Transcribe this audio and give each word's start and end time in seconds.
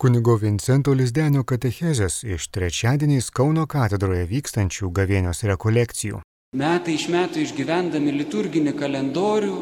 Kunigo 0.00 0.32
Vincento 0.40 0.94
Lizdenio 0.96 1.42
katechezės 1.44 2.22
iš 2.24 2.46
trečiadieniais 2.56 3.26
Kauno 3.36 3.66
katedroje 3.68 4.22
vykstančių 4.30 4.86
gavėnios 4.96 5.42
rekolekcijų. 5.50 6.22
Metai 6.56 6.94
iš 6.96 7.04
metų 7.12 7.42
išgyvendami 7.42 8.14
liturginį 8.14 8.72
kalendorių, 8.78 9.58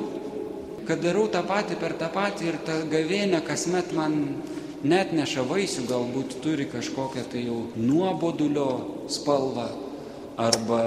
kad 0.87 1.03
darau 1.03 1.24
tą 1.32 1.43
patį 1.48 1.79
per 1.80 1.96
tą 1.98 2.11
patį 2.14 2.46
ir 2.53 2.61
ta 2.69 2.77
gavėnė 2.93 3.40
kasmet 3.48 3.90
man 3.96 4.14
net 4.87 5.11
neša 5.19 5.43
vaisių, 5.48 5.88
galbūt 5.90 6.39
turi 6.45 6.69
kažkokią 6.71 7.27
tai 7.35 7.43
jau 7.49 7.59
nuobodulio 7.75 8.69
spalvą 9.11 9.67
arba 10.39 10.85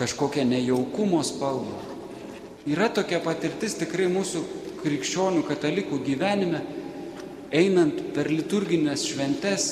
kažkokią 0.00 0.48
nejaukumo 0.54 1.20
spalvą. 1.28 1.76
Yra 2.72 2.88
tokia 2.88 3.20
patirtis 3.20 3.76
tikrai 3.84 4.08
mūsų 4.16 4.46
krikščionių 4.80 5.44
katalikų 5.44 6.00
gyvenime, 6.08 6.64
einant 7.54 8.00
per 8.14 8.30
liturginės 8.32 9.04
šventes, 9.10 9.68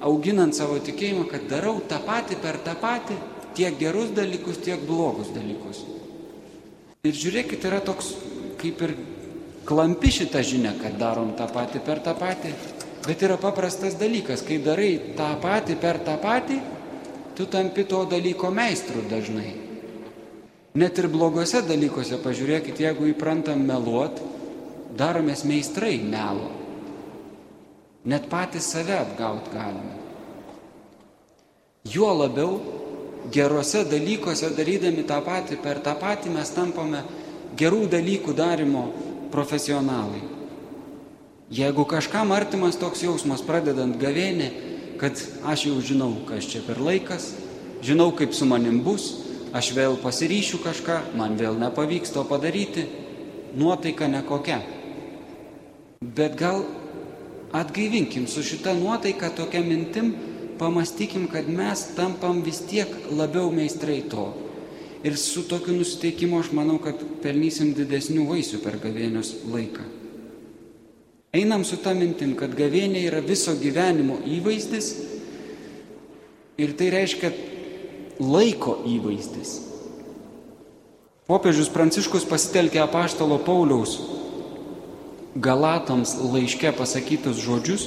auginant 0.00 0.56
savo 0.56 0.78
tikėjimą, 0.82 1.26
kad 1.30 1.46
darau 1.50 1.78
tą 1.88 2.00
patį 2.04 2.40
per 2.42 2.58
tą 2.64 2.74
patį, 2.80 3.16
tiek 3.58 3.76
gerus 3.78 4.12
dalykus, 4.16 4.60
tiek 4.64 4.80
blogus 4.86 5.30
dalykus. 5.34 5.84
Ir 7.04 7.16
žiūrėkit, 7.16 7.64
yra 7.64 7.80
toks 7.84 8.12
kaip 8.60 8.82
ir 8.84 8.94
klampi 9.68 10.10
šitą 10.12 10.42
žinią, 10.44 10.74
kad 10.82 10.98
darom 11.00 11.32
tą 11.38 11.46
patį 11.52 11.80
per 11.84 12.02
tą 12.04 12.14
patį, 12.18 12.52
bet 13.06 13.22
yra 13.24 13.38
paprastas 13.40 13.96
dalykas, 14.00 14.44
kai 14.44 14.60
darai 14.64 14.92
tą 15.16 15.30
patį 15.40 15.76
per 15.80 16.00
tą 16.04 16.18
patį, 16.20 16.60
tu 17.36 17.46
tampi 17.48 17.86
to 17.88 18.04
dalyko 18.08 18.50
meistru 18.52 19.04
dažnai. 19.08 19.54
Net 20.80 20.98
ir 21.02 21.08
blogose 21.10 21.64
dalykuose, 21.66 22.20
pažiūrėkit, 22.22 22.78
jeigu 22.84 23.08
įprantam 23.10 23.64
meluot, 23.66 24.20
daromės 24.98 25.42
meistrai 25.48 25.96
melo. 25.98 26.50
Net 28.04 28.28
patys 28.32 28.70
save 28.72 28.96
apgaut 28.96 29.50
galime. 29.52 29.98
Juo 31.84 32.12
labiau 32.16 32.60
gerose 33.32 33.84
dalykuose 33.84 34.54
darydami 34.56 35.04
tą 35.08 35.20
patį 35.24 35.60
per 35.60 35.82
tą 35.84 35.92
patį 36.00 36.32
mes 36.32 36.52
tampame 36.56 37.02
gerų 37.60 37.86
dalykų 37.92 38.34
darimo 38.36 38.86
profesionalai. 39.32 40.22
Jeigu 41.50 41.84
kažkam 41.84 42.32
artimas 42.32 42.78
toks 42.80 43.02
jausmas 43.04 43.42
pradedant 43.42 43.98
gavėnį, 44.00 44.48
kad 45.00 45.18
aš 45.44 45.66
jau 45.66 45.80
žinau, 45.82 46.12
kas 46.28 46.46
čia 46.46 46.60
per 46.64 46.78
laikas, 46.80 47.32
žinau, 47.82 48.12
kaip 48.16 48.32
su 48.36 48.46
manim 48.46 48.80
bus, 48.86 49.26
aš 49.52 49.72
vėl 49.76 49.96
pasiryšiu 50.00 50.60
kažką, 50.62 51.00
man 51.18 51.36
vėl 51.40 51.58
nepavyks 51.58 52.14
to 52.14 52.22
padaryti, 52.28 52.86
nuotaika 53.58 54.06
nekokia. 54.08 54.60
Bet 56.00 56.38
gal 56.38 56.62
atgaivinkim 57.52 58.26
su 58.26 58.42
šita 58.42 58.74
nuotaika 58.74 59.30
tokia 59.30 59.60
mintim, 59.60 60.14
pamastykim, 60.58 61.26
kad 61.32 61.48
mes 61.48 61.86
tampam 61.96 62.42
vis 62.42 62.60
tiek 62.68 62.88
labiau 63.10 63.50
meistrai 63.50 64.02
to. 64.10 64.28
Ir 65.04 65.16
su 65.16 65.42
tokiu 65.48 65.74
nusiteikimu 65.78 66.40
aš 66.40 66.50
manau, 66.52 66.76
kad 66.82 67.00
pelnysim 67.22 67.72
didesnių 67.74 68.26
vaisių 68.28 68.60
per 68.60 68.76
gavėnios 68.82 69.32
laiką. 69.48 69.86
Einam 71.32 71.64
su 71.64 71.78
tą 71.80 71.94
mintim, 71.96 72.34
kad 72.36 72.52
gavėnė 72.58 73.06
yra 73.06 73.22
viso 73.24 73.54
gyvenimo 73.56 74.18
įvaizdis 74.26 74.92
ir 76.60 76.74
tai 76.76 76.90
reiškia 76.92 77.30
laiko 78.20 78.80
įvaizdis. 78.84 79.56
Popiežius 81.30 81.70
Pranciškus 81.72 82.26
pasitelkė 82.28 82.82
apaštalo 82.82 83.38
Pauliaus 83.46 83.94
Galatams 85.34 86.16
laiške 86.18 86.72
pasakytus 86.74 87.38
žodžius, 87.44 87.86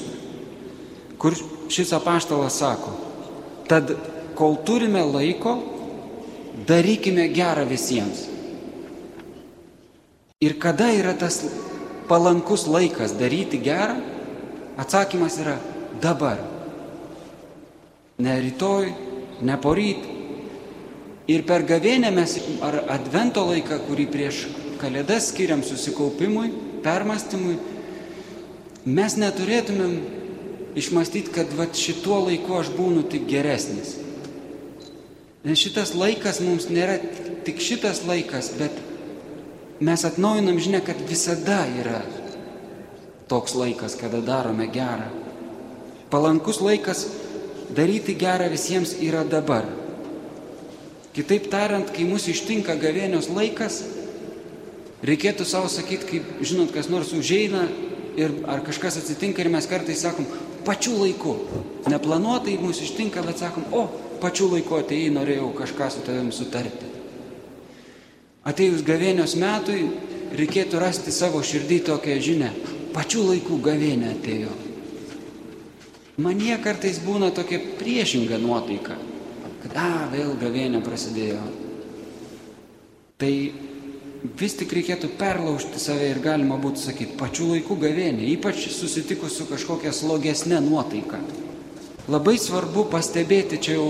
kur 1.20 1.36
šis 1.72 1.92
apaštalas 1.96 2.56
sako, 2.60 2.94
tad 3.68 3.92
kol 4.38 4.56
turime 4.66 5.04
laiko, 5.04 5.58
darykime 6.68 7.28
gerą 7.34 7.66
visiems. 7.68 8.28
Ir 10.44 10.58
kada 10.60 10.90
yra 10.92 11.14
tas 11.20 11.42
palankus 12.08 12.68
laikas 12.68 13.16
daryti 13.20 13.60
gerą, 13.64 14.00
atsakymas 14.80 15.40
yra 15.40 15.58
dabar. 16.04 16.40
Ne 18.20 18.36
rytoj, 18.40 18.92
ne 19.42 19.56
poryt, 19.60 20.04
Ir 21.24 21.46
per 21.48 21.64
gavėnę 21.64 22.10
mes 22.12 22.36
ar 22.60 22.82
advento 22.92 23.46
laiką, 23.48 23.78
kurį 23.88 24.06
prieš 24.12 24.42
kalėdas 24.82 25.30
skiriam 25.32 25.62
susikaupimui, 25.64 26.50
permastymui, 26.84 27.58
mes 28.86 29.16
neturėtumėm 29.20 29.96
išmastyti, 30.80 31.32
kad 31.34 31.52
va 31.58 31.68
šituo 31.74 32.24
laiku 32.28 32.58
aš 32.60 32.72
būnu 32.76 33.06
tik 33.12 33.28
geresnis. 33.30 33.98
Nes 35.44 35.60
šitas 35.60 35.92
laikas 35.98 36.40
mums 36.44 36.70
nėra 36.72 36.98
tik 37.44 37.60
šitas 37.60 38.04
laikas, 38.08 38.54
bet 38.60 38.78
mes 39.84 40.06
atnaujinam 40.08 40.60
žinia, 40.64 40.80
kad 40.86 41.00
visada 41.10 41.66
yra 41.82 42.00
toks 43.28 43.56
laikas, 43.58 43.98
kada 44.00 44.22
darome 44.24 44.70
gerą. 44.72 45.10
Palankus 46.14 46.62
laikas 46.64 47.08
daryti 47.76 48.16
gerą 48.16 48.48
visiems 48.54 48.96
yra 49.02 49.24
dabar. 49.28 49.66
Kitaip 51.14 51.50
tariant, 51.52 51.92
kai 51.94 52.08
mūsų 52.10 52.34
ištinka 52.34 52.76
gavėnios 52.82 53.30
laikas, 53.34 53.82
reikėtų 55.08 55.46
savo 55.48 55.70
sakyti, 55.72 56.08
kaip, 56.10 56.32
žinot, 56.46 56.74
kas 56.76 56.90
nors 56.92 57.14
užeina 57.16 57.66
ir 58.20 58.34
ar 58.50 58.64
kažkas 58.66 59.00
atsitinka 59.02 59.44
ir 59.44 59.52
mes 59.54 59.68
kartais 59.70 60.04
sakom, 60.06 60.28
pačiu 60.68 60.96
laiku. 61.02 61.36
Neplanuotai 61.92 62.58
mūsų 62.62 62.88
ištinka, 62.88 63.24
bet 63.26 63.42
sakom, 63.44 63.66
o, 63.76 63.86
pačiu 64.24 64.50
laiku 64.54 64.80
atėjai, 64.80 65.14
norėjau 65.16 65.52
kažką 65.58 65.90
su 65.92 66.04
tavim 66.08 66.32
sutarti. 66.36 66.92
Atėjus 68.48 68.84
gavėnios 68.84 69.38
metui, 69.40 69.88
reikėtų 70.36 70.82
rasti 70.82 71.14
savo 71.16 71.40
širdį 71.46 71.80
tokią 71.88 72.20
žinę, 72.24 72.52
pačiu 72.96 73.24
laiku 73.30 73.62
gavėnė 73.64 74.12
atėjo. 74.18 74.60
Man 76.24 76.44
jie 76.44 76.60
kartais 76.62 77.00
būna 77.02 77.32
tokia 77.34 77.58
priešinga 77.80 78.38
nuotaika 78.38 79.00
kad, 79.64 79.76
a, 79.80 80.08
vėl 80.12 80.36
gavėnė 80.40 80.82
prasidėjo. 80.84 81.42
Tai 83.22 83.34
vis 84.24 84.56
tik 84.56 84.72
reikėtų 84.78 85.10
perlaužti 85.20 85.82
save 85.82 86.08
ir 86.14 86.22
galima 86.24 86.56
būtų 86.62 86.80
sakyti, 86.80 87.18
pačiu 87.20 87.50
laiku 87.52 87.76
gavėnė, 87.80 88.24
ypač 88.38 88.70
susitikus 88.72 89.36
su 89.38 89.48
kažkokia 89.50 89.92
slogesnė 89.96 90.62
nuotaika. 90.64 91.20
Labai 92.12 92.38
svarbu 92.40 92.86
pastebėti, 92.92 93.60
čia 93.64 93.78
jau 93.78 93.88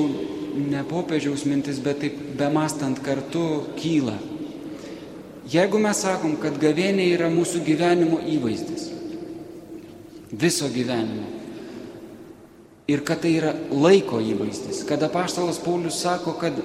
ne 0.58 0.84
popiežiaus 0.90 1.46
mintis, 1.50 1.80
bet 1.82 2.02
taip 2.02 2.18
bemastant 2.38 3.02
kartu 3.06 3.64
kyla. 3.78 4.18
Jeigu 5.50 5.80
mes 5.82 6.02
sakom, 6.02 6.38
kad 6.42 6.58
gavėnė 6.62 7.10
yra 7.14 7.30
mūsų 7.34 7.64
gyvenimo 7.66 8.22
įvaizdis, 8.32 8.90
viso 10.32 10.70
gyvenimo, 10.72 11.26
ir 12.88 13.04
kad 13.06 13.22
tai 13.24 13.36
yra 13.40 13.54
laiko 13.72 14.22
įvaizdis. 14.24 14.84
Kada 14.88 15.10
paštalas 15.12 15.60
Paulius 15.64 16.02
sako, 16.04 16.36
kad 16.40 16.58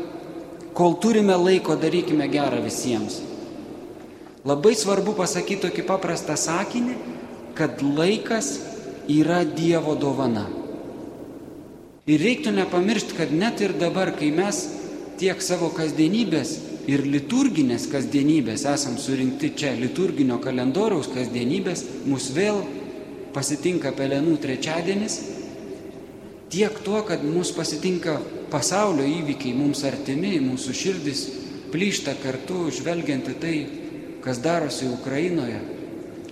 kol 0.74 0.96
turime 1.02 1.36
laiko, 1.38 1.76
darykime 1.78 2.28
gerą 2.30 2.62
visiems. 2.64 3.20
Labai 4.46 4.74
svarbu 4.78 5.16
pasakyti 5.18 5.66
tokį 5.66 5.84
paprastą 5.88 6.36
sakinį, 6.38 6.94
kad 7.58 7.82
laikas 7.82 8.52
yra 9.10 9.42
Dievo 9.46 9.96
dovana. 9.98 10.46
Ir 12.08 12.22
reiktų 12.22 12.54
nepamiršti, 12.56 13.16
kad 13.18 13.32
net 13.34 13.60
ir 13.64 13.74
dabar, 13.76 14.12
kai 14.16 14.30
mes 14.32 14.60
tiek 15.20 15.42
savo 15.44 15.72
kasdienybės 15.74 16.54
ir 16.88 17.02
liturginės 17.04 17.88
kasdienybės 17.92 18.64
esam 18.70 18.94
surinkti 19.00 19.50
čia, 19.58 19.74
liturginio 19.76 20.38
kalendoriaus 20.40 21.10
kasdienybės, 21.12 21.84
mus 22.08 22.30
vėl 22.32 22.62
pasitinka 23.34 23.92
pelenų 23.98 24.38
trečiadienis 24.40 25.18
Tiek 26.48 26.78
tuo, 26.80 27.02
kad 27.04 27.20
mūsų 27.20 27.58
pasitinka 27.58 28.14
pasaulio 28.48 29.04
įvykiai 29.04 29.52
mums 29.52 29.82
artimi, 29.84 30.38
mūsų 30.40 30.72
širdis 30.72 31.24
plyšta 31.74 32.14
kartu, 32.22 32.70
žvelgiant 32.72 33.28
į 33.28 33.34
tai, 33.42 33.56
kas 34.24 34.40
darosi 34.42 34.88
Ukrainoje, 34.90 35.60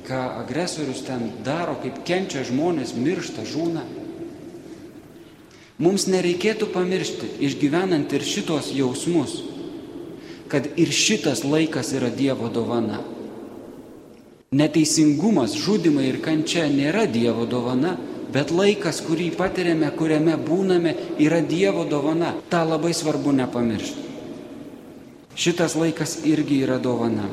ką 0.06 0.20
agresorius 0.42 1.02
ten 1.06 1.30
daro, 1.44 1.76
kaip 1.82 2.04
kenčia 2.06 2.44
žmonės, 2.46 2.94
miršta, 2.94 3.42
žūna. 3.46 3.82
Mums 5.82 6.06
nereikėtų 6.08 6.70
pamiršti, 6.72 7.34
išgyvenant 7.44 8.12
ir 8.16 8.24
šitos 8.24 8.70
jausmus, 8.72 9.42
kad 10.48 10.70
ir 10.78 10.92
šitas 10.94 11.42
laikas 11.44 11.92
yra 11.92 12.08
Dievo 12.08 12.48
dovana. 12.48 13.02
Neteisingumas, 14.56 15.56
žudimai 15.58 16.06
ir 16.08 16.22
kančia 16.24 16.64
nėra 16.70 17.04
Dievo 17.10 17.44
dovana, 17.50 17.96
bet 18.32 18.54
laikas, 18.54 19.02
kurį 19.04 19.32
patiriame, 19.36 19.90
kuriame 19.98 20.38
būname, 20.40 20.94
yra 21.20 21.42
Dievo 21.44 21.84
dovana. 21.84 22.32
Ta 22.48 22.62
labai 22.64 22.94
svarbu 22.94 23.34
nepamiršti. 23.36 24.06
Šitas 25.36 25.76
laikas 25.76 26.22
irgi 26.24 26.62
yra 26.64 26.78
dovana. 26.80 27.26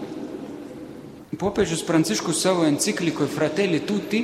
Popiežius 1.37 1.81
Pranciškus 1.81 2.41
savo 2.41 2.65
enciklikoje 2.65 3.29
Fratelli 3.29 3.79
Tutti 3.81 4.19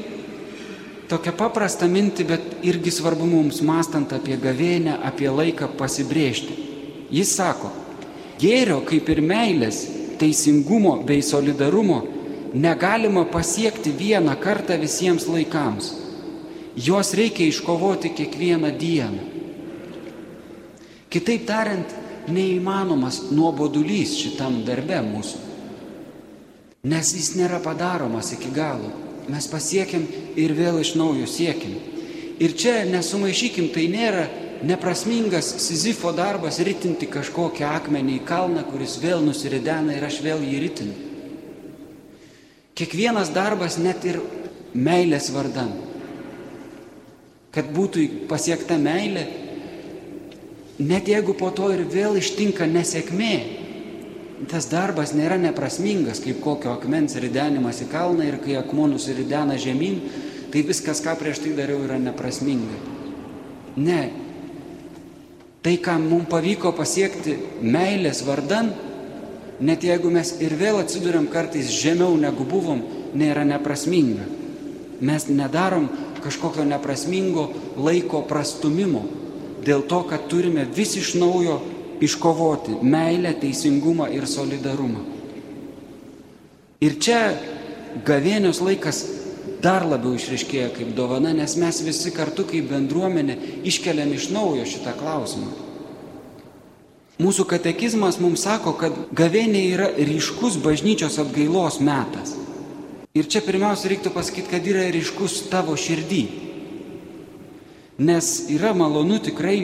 tokią 1.09 1.31
paprastą 1.33 1.87
mintį, 1.89 2.25
bet 2.29 2.43
irgi 2.69 2.91
svarbu 2.93 3.25
mums 3.25 3.63
mastant 3.65 4.11
apie 4.13 4.37
gavėnę, 4.37 4.99
apie 5.01 5.25
laiką 5.33 5.71
pasibrėžti. 5.79 6.53
Jis 7.09 7.31
sako, 7.33 7.71
gėrio 8.37 8.83
kaip 8.85 9.09
ir 9.09 9.23
meilės, 9.25 9.81
teisingumo 10.21 10.99
bei 11.07 11.25
solidarumo 11.25 12.03
negalima 12.53 13.25
pasiekti 13.25 13.89
vieną 13.89 14.37
kartą 14.37 14.77
visiems 14.77 15.25
laikams. 15.25 15.89
Juos 16.77 17.15
reikia 17.17 17.49
iškovoti 17.49 18.13
kiekvieną 18.13 18.69
dieną. 18.77 19.25
Kitaip 21.09 21.49
tariant, 21.49 21.99
neįmanomas 22.29 23.31
nuobodulys 23.33 24.13
šitam 24.21 24.61
darbe 24.67 25.01
mūsų. 25.01 25.48
Nes 26.87 27.11
jis 27.11 27.33
nėra 27.35 27.59
padaromas 27.59 28.31
iki 28.31 28.53
galo. 28.55 28.93
Mes 29.29 29.47
pasiekiam 29.51 30.05
ir 30.39 30.53
vėl 30.55 30.79
iš 30.79 30.93
naujo 30.95 31.27
siekim. 31.27 31.75
Ir 32.39 32.55
čia 32.55 32.85
nesumaišykim, 32.87 33.67
tai 33.75 33.89
nėra 33.91 34.23
neprasmingas 34.63 35.51
Sizifo 35.59 36.13
darbas 36.15 36.61
ritinti 36.63 37.07
kažkokią 37.11 37.67
akmenį 37.81 38.15
į 38.21 38.23
kalną, 38.27 38.63
kuris 38.71 38.95
vėl 39.03 39.19
nusiridena 39.25 39.97
ir 39.97 40.07
aš 40.07 40.21
vėl 40.23 40.39
jį 40.39 40.63
ritinu. 40.63 40.95
Kiekvienas 42.79 43.33
darbas 43.35 43.75
net 43.77 44.05
ir 44.07 44.21
meilės 44.71 45.27
vardan. 45.35 45.73
Kad 47.51 47.73
būtų 47.75 48.05
pasiekta 48.31 48.77
meilė, 48.79 49.25
net 50.79 51.11
jeigu 51.11 51.35
po 51.35 51.51
to 51.51 51.73
ir 51.75 51.83
vėl 51.91 52.15
ištinka 52.15 52.69
nesėkmė, 52.71 53.58
tas 54.47 54.69
darbas 54.71 55.11
nėra 55.17 55.35
neprasmingas, 55.41 56.21
kaip 56.23 56.39
kokio 56.43 56.71
akmens 56.77 57.17
ridenimas 57.19 57.81
į 57.83 57.89
kalną 57.91 58.27
ir 58.27 58.39
kai 58.43 58.55
akmuo 58.59 58.87
nusiridena 58.87 59.57
žemyn, 59.59 59.99
tai 60.53 60.63
viskas, 60.65 61.01
ką 61.03 61.17
prieš 61.19 61.43
tai 61.43 61.53
dariau, 61.57 61.81
yra 61.83 61.99
neprasminga. 61.99 62.79
Ne. 63.79 64.01
Tai, 65.59 65.75
ką 65.83 65.97
mums 65.99 66.29
pavyko 66.31 66.71
pasiekti 66.77 67.35
meilės 67.61 68.23
vardan, 68.23 68.71
net 69.59 69.83
jeigu 69.83 70.11
mes 70.13 70.37
ir 70.39 70.55
vėl 70.55 70.79
atsiduriam 70.79 71.27
kartais 71.27 71.67
žemiau 71.75 72.15
negu 72.17 72.47
buvom, 72.47 72.85
nėra 73.19 73.43
neprasminga. 73.47 74.23
Mes 75.03 75.27
nedarom 75.27 75.89
kažkokio 76.23 76.63
neprasmingo 76.67 77.49
laiko 77.79 78.23
prastumimo, 78.27 79.03
dėl 79.63 79.83
to, 79.87 80.01
kad 80.07 80.27
turime 80.31 80.63
vis 80.75 80.95
iš 80.99 81.13
naujo 81.19 81.59
iškovoti 82.01 82.79
meilę, 82.81 83.33
teisingumą 83.41 84.09
ir 84.13 84.27
solidarumą. 84.27 85.05
Ir 86.79 86.95
čia 87.03 87.21
gavėnios 88.07 88.61
laikas 88.63 89.01
dar 89.63 89.83
labiau 89.87 90.15
išriškėja 90.15 90.69
kaip 90.75 90.93
dovana, 90.95 91.33
nes 91.35 91.57
mes 91.59 91.81
visi 91.83 92.13
kartu 92.15 92.45
kaip 92.47 92.69
bendruomenė 92.71 93.35
iškeliam 93.67 94.13
iš 94.15 94.29
naujo 94.31 94.67
šitą 94.67 94.95
klausimą. 94.99 95.49
Mūsų 97.19 97.43
katekizmas 97.51 98.15
mums 98.23 98.45
sako, 98.47 98.77
kad 98.79 98.95
gavėnė 99.11 99.65
yra 99.73 99.89
ryškus 99.91 100.55
bažnyčios 100.63 101.19
atgailos 101.19 101.81
metas. 101.83 102.37
Ir 103.11 103.27
čia 103.27 103.41
pirmiausia 103.43 103.89
reiktų 103.91 104.13
pasakyti, 104.15 104.47
kad 104.53 104.67
yra 104.69 104.85
ryškus 104.93 105.41
tavo 105.51 105.75
širdį. 105.75 106.21
Nes 108.07 108.29
yra 108.55 108.71
malonu 108.71 109.19
tikrai 109.19 109.57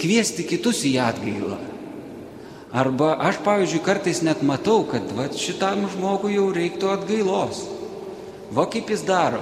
kviesti 0.00 0.42
kitus 0.48 0.82
į 0.88 0.96
atgailą. 1.04 1.67
Arba 2.72 3.14
aš, 3.24 3.40
pavyzdžiui, 3.44 3.80
kartais 3.84 4.20
net 4.20 4.42
matau, 4.44 4.82
kad 4.84 5.08
va, 5.16 5.28
šitam 5.32 5.86
žmogui 5.88 6.34
jau 6.34 6.50
reiktų 6.52 6.90
atgailos. 6.92 7.62
Va 8.52 8.66
kaip 8.68 8.92
jis 8.92 9.06
daro. 9.08 9.40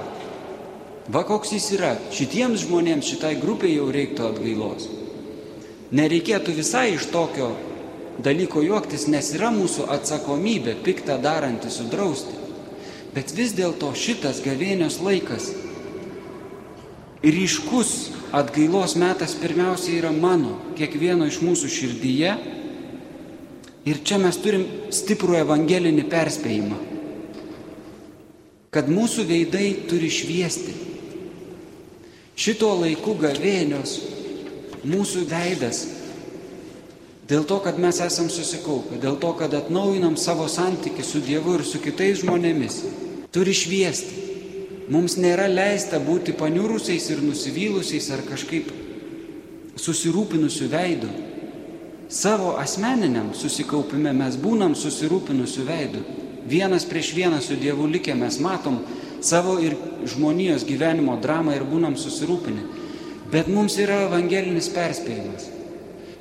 Va 1.11 1.25
koks 1.27 1.51
jis 1.55 1.67
yra. 1.75 1.93
Šitiems 2.11 2.63
žmonėms, 2.63 3.07
šitai 3.07 3.35
grupiai 3.39 3.75
jau 3.75 3.89
reiktų 3.91 4.29
atgailos. 4.31 4.87
Nereikėtų 5.91 6.55
visai 6.55 6.93
iš 6.95 7.07
tokio 7.11 7.51
dalyko 8.23 8.63
juoktis, 8.63 9.07
nes 9.11 9.33
yra 9.35 9.51
mūsų 9.55 9.87
atsakomybė 9.91 10.79
piktą 10.83 11.19
darantį 11.23 11.71
sudrausti. 11.71 12.35
Bet 13.15 13.31
vis 13.35 13.53
dėlto 13.55 13.91
šitas 13.95 14.39
gavėnios 14.43 14.99
laikas 15.03 15.51
ryškus 17.23 18.11
atgailos 18.35 18.95
metas 18.95 19.33
pirmiausia 19.35 19.97
yra 19.97 20.11
mano, 20.13 20.57
kiekvieno 20.77 21.25
iš 21.27 21.39
mūsų 21.41 21.71
širdyje 21.71 22.35
Ir 23.87 24.01
čia 24.03 24.17
mes 24.19 24.35
turim 24.43 24.65
stiprų 24.91 25.37
evangelinį 25.45 26.03
perspėjimą, 26.11 26.77
kad 28.75 28.89
mūsų 28.91 29.23
veidai 29.29 29.69
turi 29.87 30.09
šviesti. 30.11 30.73
Šito 32.37 32.73
laikų 32.81 33.15
gavėnios 33.21 33.93
mūsų 34.87 35.23
veidas, 35.29 35.85
dėl 37.31 37.47
to, 37.47 37.61
kad 37.63 37.79
mes 37.81 38.01
esam 38.03 38.27
susikaupę, 38.31 38.99
dėl 39.01 39.17
to, 39.23 39.31
kad 39.39 39.55
atnaujinam 39.55 40.17
savo 40.19 40.49
santykių 40.51 41.05
su 41.07 41.23
Dievu 41.23 41.55
ir 41.57 41.63
su 41.65 41.79
kitais 41.83 42.21
žmonėmis, 42.21 42.81
turi 43.31 43.55
šviesti. 43.55 44.25
Mums 44.91 45.17
nėra 45.19 45.49
leista 45.51 45.99
būti 45.99 46.35
paniurusiais 46.35 47.09
ir 47.11 47.23
nusivylusiais 47.23 48.05
ar 48.15 48.21
kažkaip 48.27 48.69
susirūpinusių 49.79 50.69
veidų. 50.71 51.09
Savo 52.09 52.53
asmeniniam 52.55 53.33
susikaupime 53.35 54.13
mes 54.15 54.37
būnam 54.39 54.77
susirūpinusių 54.79 55.63
veidų. 55.67 56.03
Vienas 56.47 56.85
prieš 56.87 57.11
vieną 57.17 57.41
su 57.43 57.57
Dievu 57.59 57.83
likę 57.91 58.15
mes 58.15 58.39
matom 58.39 58.79
savo 59.19 59.57
ir 59.59 59.75
žmonijos 60.07 60.63
gyvenimo 60.63 61.17
dramą 61.19 61.57
ir 61.57 61.65
būnam 61.67 61.97
susirūpinę. 61.99 62.63
Bet 63.31 63.51
mums 63.51 63.75
yra 63.83 64.05
evangelinis 64.05 64.69
perspėjimas, 64.71 65.49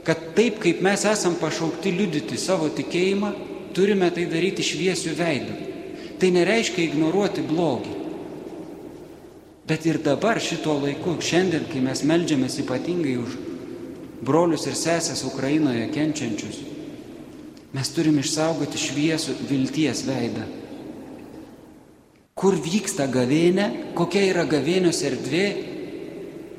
kad 0.03 0.35
taip 0.35 0.59
kaip 0.59 0.83
mes 0.83 1.07
esam 1.07 1.39
pašaukti 1.39 1.95
liudyti 1.95 2.35
savo 2.35 2.67
tikėjimą, 2.67 3.31
turime 3.77 4.11
tai 4.11 4.27
daryti 4.27 4.67
šviesių 4.67 5.15
veidų. 5.15 5.57
Tai 6.19 6.33
nereiškia 6.35 6.83
ignoruoti 6.83 7.47
blogį. 7.47 7.95
Bet 9.71 9.87
ir 9.87 10.01
dabar 10.03 10.41
šito 10.43 10.75
laiku, 10.83 11.15
šiandien, 11.23 11.69
kai 11.71 11.79
mes 11.85 12.03
melžiamės 12.07 12.59
ypatingai 12.63 13.19
už 13.23 13.39
brolius 14.25 14.67
ir 14.69 14.77
sesės 14.79 15.25
Ukrainoje 15.29 15.89
kenčiančius. 15.95 16.61
Mes 17.77 17.91
turim 17.93 18.21
išsaugoti 18.23 18.81
šviesų 18.81 19.35
vilties 19.51 20.05
veidą. 20.07 20.47
Kur 22.37 22.57
vyksta 22.61 23.07
gavėnė, 23.09 23.95
kokia 23.97 24.27
yra 24.31 24.45
gavėnios 24.49 25.03
erdvė, 25.09 25.45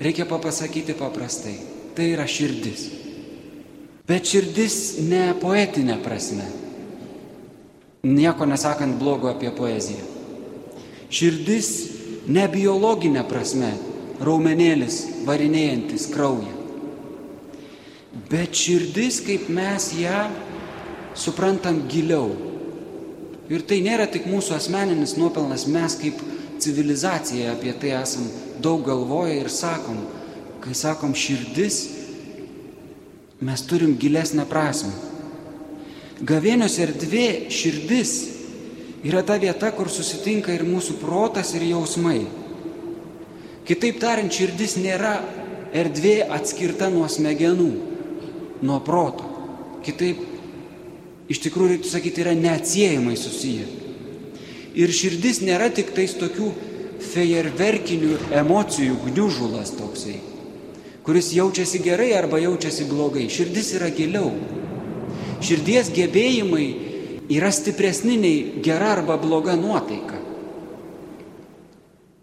reikia 0.02 0.26
papasakyti 0.30 0.96
paprastai. 0.98 1.56
Tai 1.98 2.06
yra 2.14 2.28
širdis. 2.30 2.84
Bet 4.08 4.30
širdis 4.30 5.00
ne 5.10 5.32
poetinė 5.42 5.98
prasme. 6.04 6.46
Nieko 8.08 8.46
nesakant 8.46 9.00
blogo 9.02 9.32
apie 9.32 9.50
poeziją. 9.54 10.06
Širdis 11.10 11.72
ne 12.30 12.46
biologinė 12.52 13.24
prasme, 13.28 13.72
raumenėlis 14.22 15.02
varinėjantis 15.28 16.08
kraują. 16.14 16.54
Bet 18.28 18.58
širdis, 18.60 19.22
kaip 19.24 19.48
mes 19.48 19.92
ją 19.96 20.26
suprantam 21.16 21.86
giliau. 21.88 22.34
Ir 23.48 23.64
tai 23.64 23.80
nėra 23.86 24.10
tik 24.12 24.28
mūsų 24.28 24.58
asmeninis 24.58 25.16
nuopelnas, 25.16 25.64
mes 25.72 25.96
kaip 26.02 26.20
civilizacija 26.60 27.54
apie 27.54 27.72
tai 27.80 27.94
esam 27.96 28.28
daug 28.60 28.84
galvoję 28.84 29.38
ir 29.40 29.48
sakom, 29.54 30.02
kai 30.60 30.76
sakom 30.76 31.16
širdis, 31.16 31.80
mes 33.40 33.64
turim 33.70 33.96
gilesnę 33.96 34.44
prasme. 34.50 34.92
Gavėnios 36.20 36.76
erdvė 36.84 37.48
širdis 37.54 38.16
yra 39.08 39.22
ta 39.24 39.38
vieta, 39.40 39.72
kur 39.72 39.88
susitinka 39.88 40.52
ir 40.52 40.68
mūsų 40.68 40.98
protas 41.00 41.54
ir 41.56 41.64
jausmai. 41.70 42.26
Kitaip 43.68 44.02
tariant, 44.04 44.34
širdis 44.34 44.76
nėra 44.82 45.22
erdvė 45.72 46.26
atskirta 46.34 46.90
nuo 46.92 47.08
smegenų 47.08 47.97
nuo 48.62 48.80
proto. 48.84 49.28
Kitaip, 49.86 50.22
iš 51.32 51.42
tikrųjų, 51.46 51.76
reiktų 51.76 51.92
sakyti, 51.92 52.24
yra 52.24 52.34
neatsiejamai 52.38 53.18
susiję. 53.20 53.68
Ir 54.78 54.94
širdis 54.94 55.42
nėra 55.46 55.70
tik 55.74 55.94
tais 55.96 56.14
tokių 56.18 56.52
fejerverkinių 57.14 58.18
emocijų 58.42 58.98
gniužulas 59.06 59.74
toksai, 59.78 60.20
kuris 61.06 61.32
jaučiasi 61.34 61.82
gerai 61.86 62.12
arba 62.18 62.42
jaučiasi 62.42 62.86
blogai. 62.90 63.28
Širdis 63.32 63.74
yra 63.78 63.90
giliau. 63.94 64.32
Širdies 65.42 65.92
gebėjimai 65.94 66.68
yra 67.34 67.52
stipresni 67.54 68.18
nei 68.18 68.62
gera 68.66 68.96
arba 68.98 69.18
bloga 69.22 69.56
nuotaika. 69.60 70.18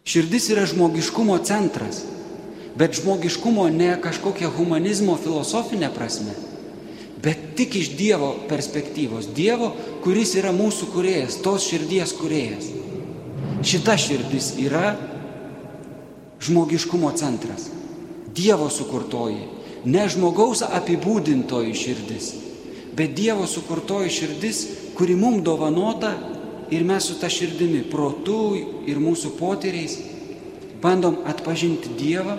Širdis 0.05 0.51
yra 0.53 0.67
žmogiškumo 0.69 1.39
centras 1.47 2.03
bet 2.79 2.99
žmogiškumo 2.99 3.69
ne 3.71 3.95
kažkokia 4.03 4.51
humanizmo 4.51 5.17
filosofinė 5.21 5.91
prasme, 5.95 6.35
bet 7.23 7.55
tik 7.57 7.77
iš 7.79 7.95
Dievo 7.97 8.35
perspektyvos. 8.49 9.31
Dievo, 9.35 9.73
kuris 10.05 10.35
yra 10.37 10.53
mūsų 10.53 10.91
kuriejas, 10.93 11.39
tos 11.43 11.69
širdies 11.71 12.13
kuriejas. 12.19 12.71
Šita 13.65 13.97
širdis 13.97 14.55
yra 14.61 14.97
žmogiškumo 16.45 17.13
centras. 17.17 17.71
Dievo 18.35 18.67
sukurtoji, 18.69 19.47
ne 19.87 20.09
žmogaus 20.11 20.65
apibūdintoji 20.67 21.75
širdis, 21.79 22.33
bet 22.99 23.15
Dievo 23.15 23.47
sukurtoji 23.47 24.11
širdis, 24.11 24.65
kuri 24.99 25.15
mums 25.15 25.45
dovanota 25.47 26.11
ir 26.75 26.83
mes 26.85 27.07
su 27.07 27.15
ta 27.21 27.31
širdimi, 27.31 27.85
protu 27.91 28.57
ir 28.91 28.99
mūsų 28.99 29.37
potyriais 29.39 29.97
bandom 30.83 31.23
atpažinti 31.31 31.95
Dievą, 31.97 32.37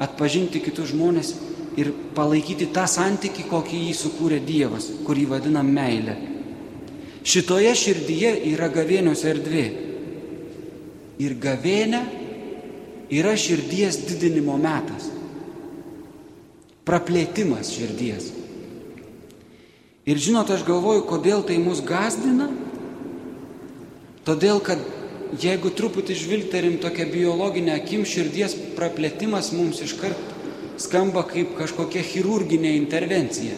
atpažinti 0.00 0.62
kitus 0.64 0.94
žmonės 0.94 1.34
ir 1.78 1.92
palaikyti 2.16 2.70
tą 2.74 2.86
santyki, 2.90 3.46
kokį 3.50 3.84
jį 3.86 3.94
sukūrė 3.96 4.40
Dievas, 4.44 4.88
kurį 5.06 5.26
vadinam 5.34 5.68
meilė. 5.70 6.16
Šitoje 7.20 7.72
širdyje 7.76 8.32
yra 8.54 8.70
gavėnios 8.72 9.22
erdvė. 9.28 9.66
Ir 11.20 11.36
gavėnė 11.36 12.00
yra 13.12 13.34
širdies 13.36 14.00
didinimo 14.08 14.56
metas. 14.60 15.10
Praplėtimas 16.88 17.74
širdies. 17.76 18.30
Ir 20.08 20.18
žinot, 20.18 20.48
aš 20.50 20.64
galvoju, 20.66 21.04
kodėl 21.06 21.44
tai 21.46 21.58
mus 21.60 21.82
gazdina. 21.84 22.48
Todėl, 24.24 24.62
kad 24.64 24.80
jeigu 25.38 25.70
truputį 25.70 26.16
žvilgterim 26.18 26.78
tokią 26.82 27.06
biologinę 27.12 27.76
akim, 27.78 28.04
širdies 28.08 28.56
praplėtimas 28.76 29.52
mums 29.54 29.82
iškart 29.84 30.36
skamba 30.80 31.22
kaip 31.28 31.54
kažkokia 31.58 32.02
chirurginė 32.06 32.72
intervencija. 32.78 33.54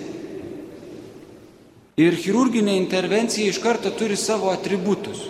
Ir 2.02 2.16
chirurginė 2.18 2.74
intervencija 2.80 3.48
iš 3.48 3.60
karto 3.62 3.92
turi 3.94 4.16
savo 4.16 4.50
atributus. 4.52 5.20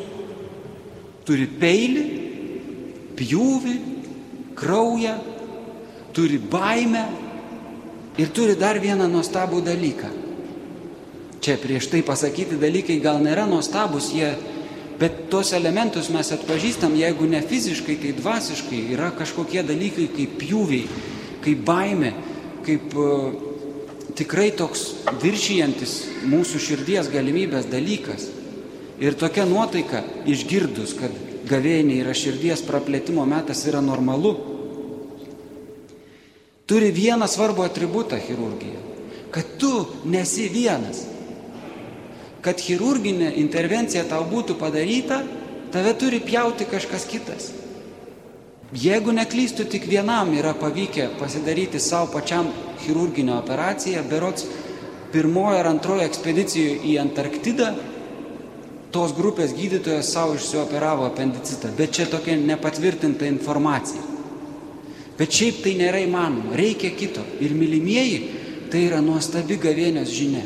Turi 1.27 1.47
peilį, 1.47 2.05
pjūvį, 3.19 3.75
kraują, 4.59 5.17
turi 6.15 6.39
baimę 6.39 7.05
ir 8.19 8.33
turi 8.35 8.57
dar 8.59 8.81
vieną 8.83 9.09
nuostabų 9.11 9.63
dalyką. 9.67 10.11
Čia 11.43 11.57
prieš 11.59 11.89
tai 11.91 12.05
pasakyti 12.07 12.59
dalykai 12.61 13.01
gal 13.03 13.19
nėra 13.23 13.49
nuostabus, 13.51 14.13
jie, 14.15 14.31
bet 15.01 15.29
tos 15.33 15.53
elementus 15.57 16.11
mes 16.13 16.33
atpažįstam, 16.35 16.97
jeigu 16.99 17.29
ne 17.31 17.41
fiziškai, 17.45 17.97
tai 18.03 18.13
dvasiškai 18.19 18.83
yra 18.97 19.13
kažkokie 19.17 19.65
dalykai 19.67 20.09
kaip 20.17 20.37
pjūviai, 20.41 21.01
kaip 21.43 21.65
baimė, 21.67 22.13
kaip 22.67 22.95
uh, 22.99 23.33
tikrai 24.19 24.51
toks 24.57 24.85
viršijantis 25.23 25.97
mūsų 26.29 26.61
širdies 26.63 27.11
galimybės 27.13 27.69
dalykas. 27.71 28.29
Ir 29.03 29.17
tokia 29.19 29.45
nuotaika 29.49 30.03
išgirdus, 30.31 30.95
kad 30.99 31.15
gavėnė 31.49 31.99
yra 32.05 32.15
širdies 32.15 32.63
praplėtimo 32.67 33.25
metas, 33.27 33.65
yra 33.67 33.81
normalu. 33.83 34.37
Turi 36.71 36.93
vieną 36.95 37.27
svarbų 37.29 37.65
atributą 37.67 38.21
chirurgija- 38.23 38.81
kad 39.35 39.59
tu 39.59 39.87
nesi 40.05 40.49
vienas. 40.49 41.07
Kad 42.43 42.59
chirurginė 42.59 43.33
intervencija 43.39 44.03
tau 44.11 44.25
būtų 44.27 44.57
padaryta, 44.59 45.21
tave 45.73 45.95
turi 45.99 46.19
pjauti 46.21 46.67
kažkas 46.69 47.07
kitas. 47.09 47.53
Jeigu 48.73 49.13
neklystų, 49.13 49.67
tik 49.69 49.85
vienam 49.85 50.33
yra 50.33 50.55
pavykę 50.57 51.11
pasidaryti 51.21 51.81
savo 51.81 52.09
pačiam 52.15 52.49
chirurginę 52.83 53.35
operaciją, 53.37 54.03
berots 54.09 54.47
pirmojo 55.13 55.59
ar 55.61 55.69
antrojo 55.69 56.07
ekspedicijoje 56.07 56.79
į 56.89 56.95
Antarktidą, 57.03 57.69
tos 58.93 59.13
grupės 59.17 59.53
gydytojas 59.57 60.09
savo 60.15 60.39
išsioperavo 60.39 61.05
apendicitą, 61.09 61.71
bet 61.77 61.93
čia 61.97 62.09
tokia 62.09 62.39
nepatvirtinta 62.41 63.29
informacija. 63.29 64.01
Bet 65.19 65.37
šiaip 65.37 65.61
tai 65.65 65.77
nėra 65.77 66.01
įmanoma, 66.07 66.57
reikia 66.57 66.91
kito. 66.97 67.23
Ir 67.45 67.53
mylimieji, 67.57 68.19
tai 68.73 68.87
yra 68.89 69.03
nuostabi 69.05 69.61
gavėnios 69.61 70.11
žinia. 70.13 70.43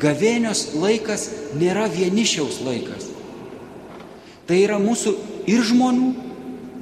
Gavėnios 0.00 0.70
laikas 0.80 1.28
nėra 1.60 1.86
vienišiaus 1.92 2.60
laikas. 2.64 3.10
Tai 4.48 4.56
yra 4.58 4.78
mūsų 4.80 5.12
ir 5.50 5.60
žmonių, 5.66 6.08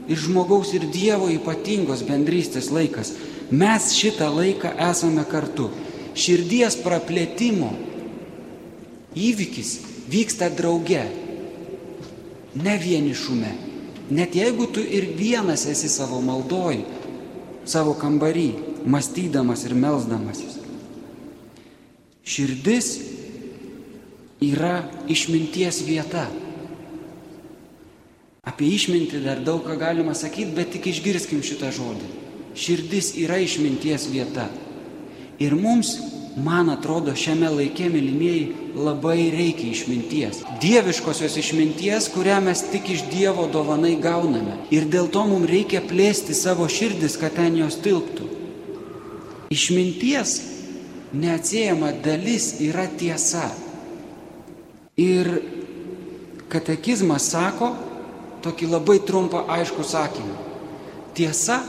ir 0.09 0.21
žmogaus 0.23 0.71
ir 0.77 0.87
Dievo 0.93 1.29
ypatingos 1.33 2.05
bendrystės 2.07 2.71
laikas. 2.73 3.13
Mes 3.51 3.91
šitą 3.97 4.29
laiką 4.33 4.75
esame 4.91 5.25
kartu. 5.29 5.69
Širdies 6.19 6.77
praplėtimo 6.83 7.73
įvykis 9.19 9.73
vyksta 10.11 10.49
drauge, 10.55 11.05
ne 12.59 12.77
vienišume. 12.81 13.53
Net 14.11 14.37
jeigu 14.37 14.69
tu 14.73 14.81
ir 14.81 15.11
vienas 15.19 15.67
esi 15.69 15.91
savo 15.93 16.23
maldoj, 16.25 16.81
savo 17.69 17.93
kambarį, 17.99 18.49
mąstydamas 18.89 19.67
ir 19.69 19.77
melzdamasis. 19.77 20.58
Širdis 22.29 22.91
yra 24.45 24.83
išminties 25.09 25.81
vieta. 25.87 26.27
Apie 28.49 28.69
išmintį 28.77 29.23
dar 29.25 29.41
daug 29.45 29.65
ką 29.65 29.77
galima 29.81 30.15
sakyti, 30.17 30.53
bet 30.57 30.75
tik 30.75 30.91
išgirskim 30.93 31.41
šitą 31.45 31.73
žodį. 31.73 32.11
Širdis 32.59 33.15
yra 33.21 33.39
išminties 33.41 34.09
vieta. 34.13 34.49
Ir 35.41 35.55
mums, 35.57 35.95
man 36.45 36.69
atrodo, 36.73 37.15
šiame 37.17 37.49
laikė, 37.55 37.89
mylimieji, 37.93 38.75
labai 38.77 39.31
reikia 39.33 39.71
išminties. 39.73 40.43
Dieviškosios 40.63 41.37
išminties, 41.41 42.11
kurią 42.13 42.43
mes 42.45 42.65
tik 42.73 42.91
iš 42.93 43.07
Dievo 43.13 43.47
dovanai 43.53 43.95
gauname. 44.03 44.59
Ir 44.75 44.89
dėl 44.91 45.09
to 45.13 45.25
mums 45.31 45.49
reikia 45.49 45.81
plėsti 45.85 46.37
savo 46.37 46.69
širdis, 46.69 47.17
kad 47.21 47.37
ten 47.39 47.57
jos 47.61 47.81
tilptų. 47.85 48.29
Išminties 49.55 50.58
neatsiejama 51.13 51.93
dalis 52.05 52.59
yra 52.61 52.87
tiesa. 52.99 53.49
Ir 54.99 55.31
katekizmas 56.51 57.31
sako, 57.31 57.73
tokį 58.43 58.71
labai 58.73 58.99
trumpą 59.07 59.45
aišku 59.49 59.85
sakinį. 59.87 60.35
Tiesa 61.15 61.61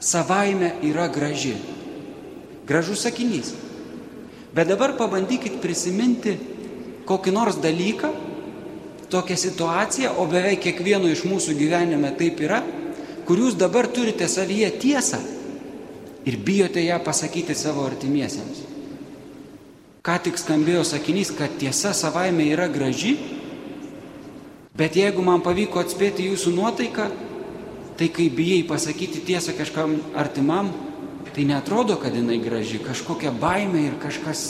savaime 0.00 0.74
yra 0.86 1.08
graži. 1.12 1.54
Gražus 2.66 3.04
sakinys. 3.04 3.52
Bet 4.54 4.68
dabar 4.70 4.96
pabandykit 4.98 5.60
prisiminti 5.62 6.34
kokį 7.06 7.32
nors 7.34 7.58
dalyką, 7.62 8.10
tokią 9.10 9.36
situaciją, 9.36 10.14
o 10.22 10.26
beveik 10.30 10.62
kiekvieno 10.62 11.10
iš 11.10 11.24
mūsų 11.26 11.56
gyvenime 11.58 12.12
taip 12.18 12.38
yra, 12.42 12.60
kur 13.26 13.38
jūs 13.42 13.56
dabar 13.58 13.88
turite 13.90 14.28
savyje 14.30 14.70
tiesą 14.82 15.18
ir 16.26 16.36
bijote 16.44 16.82
ją 16.84 17.00
pasakyti 17.04 17.54
savo 17.54 17.86
artimiesiems. 17.88 18.66
Ką 20.04 20.16
tik 20.24 20.40
skambėjo 20.40 20.84
sakinys, 20.88 21.32
kad 21.36 21.58
tiesa 21.60 21.92
savaime 21.96 22.46
yra 22.48 22.68
graži, 22.72 23.18
Bet 24.80 24.94
jeigu 24.96 25.20
man 25.20 25.42
pavyko 25.44 25.82
atspėti 25.82 26.24
jūsų 26.30 26.54
nuotaiką, 26.56 27.08
tai 28.00 28.06
kai 28.08 28.30
bijai 28.32 28.62
pasakyti 28.64 29.20
tiesą 29.28 29.52
kažkam 29.58 29.98
artimam, 30.16 30.70
tai 31.34 31.44
netrodo, 31.44 31.98
kad 32.00 32.14
jinai 32.16 32.38
graži, 32.40 32.80
kažkokia 32.80 33.28
baime 33.34 33.82
ir 33.84 33.98
kažkas 34.00 34.40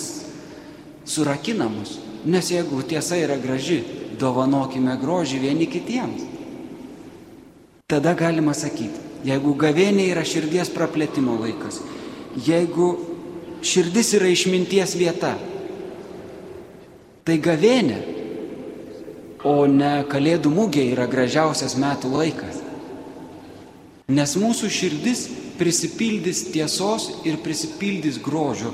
surakinamus. 1.02 1.96
Nes 2.30 2.52
jeigu 2.52 2.78
tiesa 2.86 3.18
yra 3.18 3.40
graži, 3.42 3.80
dovanokime 4.20 4.94
grožį 5.00 5.40
vieni 5.42 5.66
kitiems. 5.66 6.22
Tada 7.90 8.14
galima 8.14 8.54
sakyti, 8.54 9.02
jeigu 9.26 9.54
gavėnė 9.58 10.10
yra 10.12 10.24
širdies 10.26 10.70
praplėtimo 10.74 11.36
laikas, 11.40 11.80
jeigu 12.46 12.92
širdis 13.66 14.14
yra 14.18 14.30
išminties 14.32 14.96
vieta, 14.98 15.34
tai 17.24 17.36
gavėnė 17.42 18.00
o 19.44 19.64
ne 19.66 20.02
Kalėdų 20.08 20.52
mūgė 20.52 20.84
yra 20.92 21.06
gražiausias 21.08 21.76
metų 21.80 22.12
laikas. 22.12 22.60
Nes 24.10 24.34
mūsų 24.36 24.68
širdis 24.72 25.26
prisipildys 25.60 26.44
tiesos 26.52 27.10
ir 27.28 27.38
prisipildys 27.44 28.18
grožio. 28.20 28.72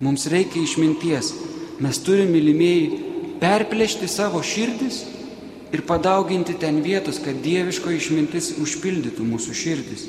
Mums 0.00 0.26
reikia 0.32 0.62
išminties. 0.64 1.32
Mes 1.80 2.00
turime, 2.02 2.32
mylimieji, 2.34 3.00
perplėšti 3.40 4.08
savo 4.08 4.40
širdis 4.44 5.04
ir 5.72 5.82
padauginti 5.86 6.56
ten 6.58 6.82
vietos, 6.82 7.20
kad 7.22 7.38
dieviško 7.42 7.92
išmintis 7.94 8.54
užpildytų 8.58 9.26
mūsų 9.26 9.54
širdis. 9.54 10.06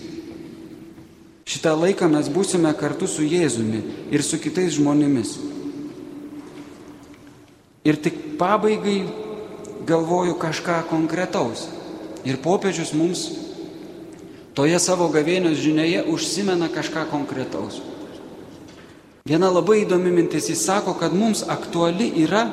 Šitą 1.46 1.74
laiką 1.75 2.08
mes 2.10 2.30
būsime 2.32 2.72
kartu 2.80 3.10
su 3.10 3.25
Jėzumi 3.25 3.82
ir 4.13 4.24
su 4.24 4.39
kitais 4.41 4.77
žmonėmis. 4.77 5.36
Ir 7.84 7.98
tik 7.98 8.38
pabaigai 8.39 9.03
galvoju 9.89 10.38
kažką 10.39 10.84
konkretaus. 10.89 11.68
Ir 12.24 12.38
popiežius 12.41 12.94
mums 12.94 13.25
toje 14.53 14.77
savo 14.80 15.10
gavėnios 15.10 15.58
žinioje 15.58 16.06
užsimena 16.13 16.70
kažką 16.70 17.08
konkretaus. 17.10 17.82
Viena 19.25 19.51
labai 19.53 19.84
įdomi 19.84 20.13
mintis, 20.13 20.50
jis 20.50 20.63
sako, 20.65 20.96
kad 20.98 21.13
mums 21.13 21.44
aktuali 21.46 22.10
yra 22.24 22.48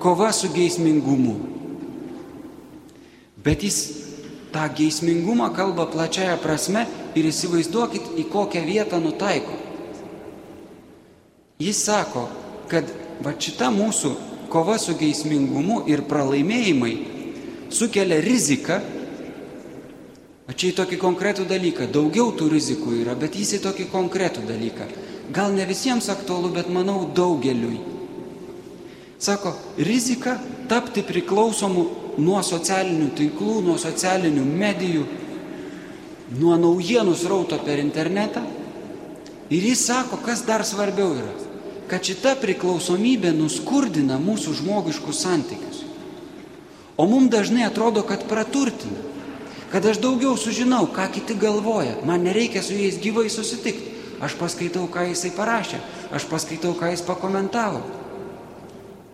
kova 0.00 0.32
su 0.32 0.50
geismingumu. 0.52 1.53
Bet 3.44 3.62
jis 3.62 3.78
tą 4.54 4.68
geismingumą 4.76 5.50
kalba 5.52 5.86
plačiaja 5.90 6.36
prasme 6.40 6.86
ir 7.18 7.28
įsivaizduokit, 7.28 8.14
į 8.16 8.24
kokią 8.32 8.62
vietą 8.64 9.00
nutaiko. 9.02 9.58
Jis 11.60 11.82
sako, 11.86 12.28
kad 12.70 12.88
va 13.22 13.34
šita 13.38 13.68
mūsų 13.74 14.14
kova 14.50 14.78
su 14.78 14.94
geismingumu 14.98 15.82
ir 15.90 16.04
pralaimėjimai 16.08 16.94
sukelia 17.74 18.20
riziką. 18.24 18.80
Čia 20.54 20.70
į 20.70 20.74
tokį 20.76 20.96
konkretų 21.00 21.46
dalyką. 21.50 21.88
Daugiau 21.90 22.30
tų 22.36 22.50
rizikų 22.52 22.98
yra, 23.00 23.14
bet 23.18 23.34
jis 23.34 23.56
į 23.58 23.62
tokį 23.64 23.88
konkretų 23.90 24.44
dalyką. 24.46 24.86
Gal 25.34 25.54
ne 25.56 25.64
visiems 25.66 26.10
aktualu, 26.12 26.52
bet 26.54 26.68
manau 26.70 27.08
daugeliui. 27.16 27.80
Sako, 29.18 29.54
rizika 29.80 30.36
tapti 30.68 31.02
priklausomu 31.06 32.03
nuo 32.18 32.42
socialinių 32.42 33.10
tinklų, 33.18 33.60
nuo 33.68 33.78
socialinių 33.80 34.44
medijų, 34.44 35.06
nuo 36.38 36.58
naujienų 36.60 37.14
srauto 37.18 37.58
per 37.64 37.82
internetą. 37.82 38.44
Ir 39.50 39.66
jis 39.70 39.86
sako, 39.86 40.18
kas 40.24 40.42
dar 40.46 40.64
svarbiau 40.66 41.12
yra 41.18 41.32
kad 41.88 42.04
šita 42.04 42.34
priklausomybė 42.40 43.32
nuskurdina 43.36 44.16
mūsų 44.20 44.56
žmogiškus 44.60 45.20
santykius. 45.24 45.82
O 46.96 47.06
mums 47.10 47.30
dažnai 47.32 47.66
atrodo, 47.66 48.04
kad 48.06 48.24
praturtina, 48.30 49.02
kad 49.72 49.84
aš 49.86 49.98
daugiau 50.00 50.36
sužinau, 50.38 50.86
ką 50.94 51.08
kiti 51.12 51.36
galvoja, 51.38 51.98
man 52.06 52.24
nereikia 52.24 52.62
su 52.62 52.76
jais 52.78 53.00
gyvai 53.02 53.26
susitikti. 53.30 53.92
Aš 54.22 54.36
paskaitau, 54.38 54.86
ką 54.88 55.08
jisai 55.10 55.32
parašė, 55.34 55.80
aš 56.14 56.24
paskaitau, 56.30 56.72
ką 56.78 56.92
jis 56.92 57.02
pakomentavo. 57.04 57.82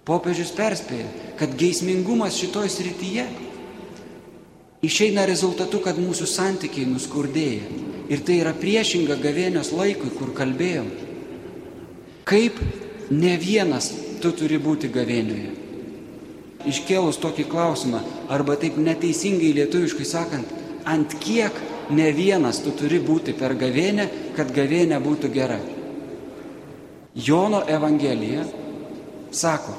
Popiežius 0.09 0.53
perspėja, 0.57 1.07
kad 1.39 1.53
geismingumas 1.61 2.39
šitoj 2.41 2.71
srityje 2.73 3.27
išeina 4.87 5.27
rezultatu, 5.29 5.83
kad 5.85 6.01
mūsų 6.01 6.29
santykiai 6.29 6.89
nuskurdėja. 6.89 7.69
Ir 8.11 8.23
tai 8.27 8.41
yra 8.41 8.55
priešinga 8.57 9.21
gavėnios 9.21 9.71
laikui, 9.77 10.11
kur 10.17 10.33
kalbėjom. 10.35 10.89
Kaip 12.27 12.57
ne 13.13 13.37
vienas 13.39 13.91
tu 14.23 14.33
turi 14.35 14.59
būti 14.59 14.91
gavėnioje? 14.91 15.53
Iškėlus 16.71 17.21
tokį 17.21 17.47
klausimą, 17.49 18.01
arba 18.33 18.57
taip 18.61 18.77
neteisingai 18.81 19.53
lietuviškai 19.57 20.07
sakant, 20.09 20.49
ant 20.85 21.15
kiek 21.23 21.55
ne 21.93 22.11
vienas 22.17 22.61
tu 22.65 22.73
turi 22.77 22.99
būti 23.01 23.37
per 23.37 23.55
gavėnę, 23.61 24.09
kad 24.37 24.53
gavėnė 24.57 24.99
būtų 25.05 25.31
gera. 25.35 25.61
Jono 27.15 27.63
Evangelija 27.67 28.45
sako, 29.33 29.77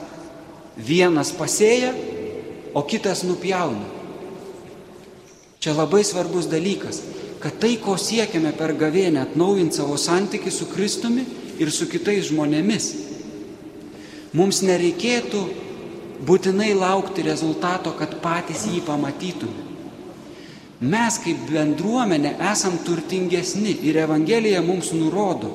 vienas 0.78 1.34
pasėja, 1.36 1.92
o 2.74 2.84
kitas 2.88 3.26
nupjauna. 3.28 3.88
Čia 5.62 5.76
labai 5.78 6.02
svarbus 6.08 6.48
dalykas, 6.50 7.04
kad 7.42 7.60
tai, 7.62 7.76
ko 7.82 7.98
siekiame 8.00 8.54
per 8.58 8.74
gavėnę 8.80 9.22
atnaujinti 9.22 9.82
savo 9.82 9.98
santykių 10.00 10.54
su 10.54 10.70
Kristumi, 10.72 11.26
ir 11.62 11.70
su 11.74 11.88
kitais 11.90 12.30
žmonėmis. 12.32 12.88
Mums 14.38 14.62
nereikėtų 14.66 15.42
būtinai 16.26 16.72
laukti 16.78 17.26
rezultato, 17.26 17.94
kad 17.98 18.18
patys 18.24 18.66
jį 18.70 18.82
pamatytume. 18.88 19.70
Mes 20.82 21.18
kaip 21.22 21.44
bendruomenė 21.46 22.34
esam 22.50 22.80
turtingesni 22.82 23.76
ir 23.86 24.00
Evangelija 24.02 24.64
mums 24.66 24.90
nurodo, 24.98 25.52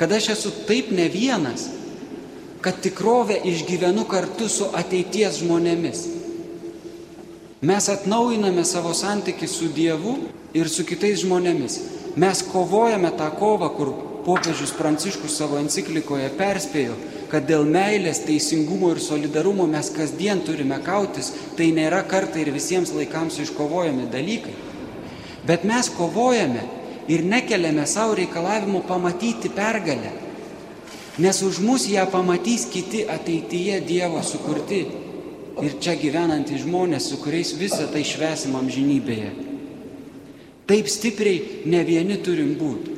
kad 0.00 0.12
aš 0.16 0.30
esu 0.32 0.52
taip 0.68 0.88
ne 0.96 1.10
vienas, 1.12 1.66
kad 2.66 2.80
tikrovę 2.82 3.36
išgyvenu 3.44 4.02
kartu 4.10 4.48
su 4.50 4.66
ateities 4.74 5.36
žmonėmis. 5.38 6.00
Mes 7.62 7.86
atnaujiname 7.92 8.64
savo 8.66 8.90
santykių 8.90 9.46
su 9.46 9.68
Dievu 9.76 10.16
ir 10.50 10.66
su 10.66 10.82
kitais 10.88 11.22
žmonėmis. 11.22 11.76
Mes 12.18 12.42
kovojame 12.50 13.12
tą 13.14 13.30
kovą, 13.38 13.70
kur 13.76 13.92
popiežius 14.26 14.74
Pranciškus 14.74 15.38
savo 15.38 15.60
enciklikoje 15.62 16.26
perspėjo, 16.34 16.98
kad 17.30 17.46
dėl 17.46 17.70
meilės, 17.70 18.24
teisingumo 18.26 18.90
ir 18.96 19.04
solidarumo 19.04 19.70
mes 19.70 19.94
kasdien 19.94 20.42
turime 20.42 20.82
kautis, 20.82 21.30
tai 21.54 21.70
nėra 21.70 22.02
kartai 22.10 22.42
ir 22.48 22.54
visiems 22.58 22.90
laikams 22.98 23.38
iškovojami 23.46 24.10
dalykai. 24.10 24.58
Bet 25.46 25.62
mes 25.62 25.94
kovojame 25.94 26.66
ir 27.06 27.22
nekeliame 27.22 27.86
savo 27.86 28.18
reikalavimų 28.18 28.82
pamatyti 28.90 29.54
pergalę, 29.54 30.25
nes 31.18 31.42
už 31.42 31.58
mus 31.64 31.88
ją 31.88 32.06
pamatys 32.12 32.66
kiti 32.72 33.06
ateityje 33.08 33.80
Dievo 33.88 34.22
sukurti 34.22 34.84
ir 35.64 35.76
čia 35.80 35.96
gyvenantys 35.96 36.64
žmonės, 36.66 37.08
su 37.08 37.20
kuriais 37.22 37.54
visą 37.56 37.86
tai 37.92 38.04
švesim 38.04 38.56
amžinybėje. 38.58 39.30
Taip 40.66 40.90
stipriai 40.90 41.64
ne 41.70 41.80
vieni 41.86 42.18
turim 42.20 42.56
būti. 42.58 42.92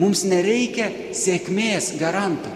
Mums 0.00 0.22
nereikia 0.24 0.88
sėkmės 1.12 1.92
garanto. 2.00 2.48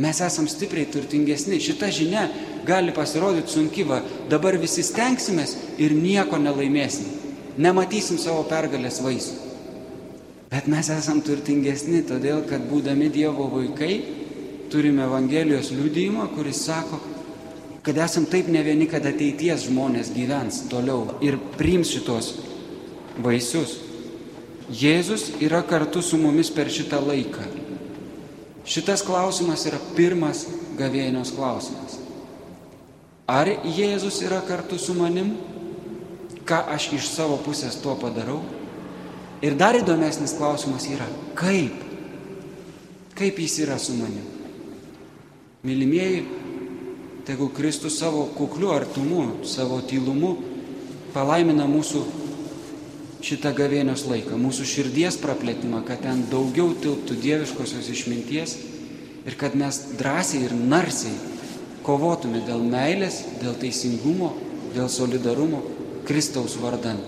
Mes 0.00 0.20
esam 0.20 0.46
stipriai 0.48 0.88
turtingesni. 0.92 1.58
Šita 1.60 1.90
žinia 1.92 2.26
gali 2.68 2.92
pasirodyti 2.96 3.52
sunkyva. 3.52 4.02
Dabar 4.30 4.56
visi 4.60 4.84
stengsimės 4.84 5.56
ir 5.80 5.92
nieko 5.96 6.40
nelaimėsim. 6.40 7.08
Nematysim 7.60 8.20
savo 8.20 8.44
pergalės 8.48 9.00
vaisių. 9.04 9.45
Bet 10.50 10.68
mes 10.70 10.88
esam 10.94 11.20
turtingesni, 11.26 12.04
todėl 12.06 12.44
kad 12.46 12.68
būdami 12.70 13.08
Dievo 13.10 13.48
vaikai 13.50 13.94
turime 14.70 15.04
Evangelijos 15.06 15.72
liūdėjimą, 15.74 16.28
kuris 16.36 16.62
sako, 16.68 17.00
kad 17.86 17.98
esam 18.02 18.26
taip 18.30 18.48
ne 18.50 18.62
vieni, 18.66 18.86
kad 18.90 19.04
ateities 19.06 19.66
žmonės 19.66 20.12
gyvens 20.14 20.64
toliau 20.70 21.18
ir 21.24 21.38
priims 21.58 21.90
šitos 21.94 22.32
vaisius. 23.22 23.80
Jėzus 24.66 25.28
yra 25.42 25.60
kartu 25.62 26.02
su 26.02 26.18
mumis 26.18 26.50
per 26.50 26.70
šitą 26.74 26.98
laiką. 27.02 27.46
Šitas 28.66 29.04
klausimas 29.06 29.62
yra 29.70 29.78
pirmas 29.94 30.42
gavėnios 30.78 31.30
klausimas. 31.36 32.00
Ar 33.30 33.46
Jėzus 33.50 34.18
yra 34.26 34.40
kartu 34.46 34.78
su 34.78 34.94
manim? 34.94 35.36
Ką 36.46 36.60
aš 36.74 36.92
iš 36.94 37.10
savo 37.10 37.38
pusės 37.42 37.78
tuo 37.82 37.94
padarau? 37.98 38.40
Ir 39.44 39.56
dar 39.58 39.76
įdomesnis 39.76 40.36
klausimas 40.38 40.86
yra, 40.88 41.06
kaip? 41.36 41.82
Kaip 43.16 43.38
jis 43.40 43.58
yra 43.64 43.76
su 43.80 43.92
manim? 43.96 44.24
Mylimieji, 45.66 46.22
tegul 47.28 47.50
Kristus 47.52 47.98
savo 48.00 48.26
kukliu 48.36 48.70
artumu, 48.72 49.42
savo 49.44 49.80
tylumu 49.84 50.36
palaimina 51.12 51.66
mūsų 51.68 52.04
šitą 53.26 53.52
gavėnios 53.56 54.04
laiką, 54.06 54.36
mūsų 54.38 54.66
širdies 54.68 55.18
praplėtimą, 55.20 55.82
kad 55.88 56.04
ten 56.04 56.22
daugiau 56.30 56.70
tilptų 56.80 57.16
dieviškosios 57.24 57.88
išminties 57.92 58.56
ir 59.26 59.36
kad 59.40 59.56
mes 59.58 59.80
drąsiai 59.98 60.44
ir 60.46 60.54
narsiai 60.54 61.16
kovotume 61.86 62.44
dėl 62.46 62.62
meilės, 62.62 63.22
dėl 63.42 63.56
teisingumo, 63.58 64.32
dėl 64.76 64.88
solidarumo 64.92 65.64
Kristaus 66.06 66.56
vardan. 66.62 67.00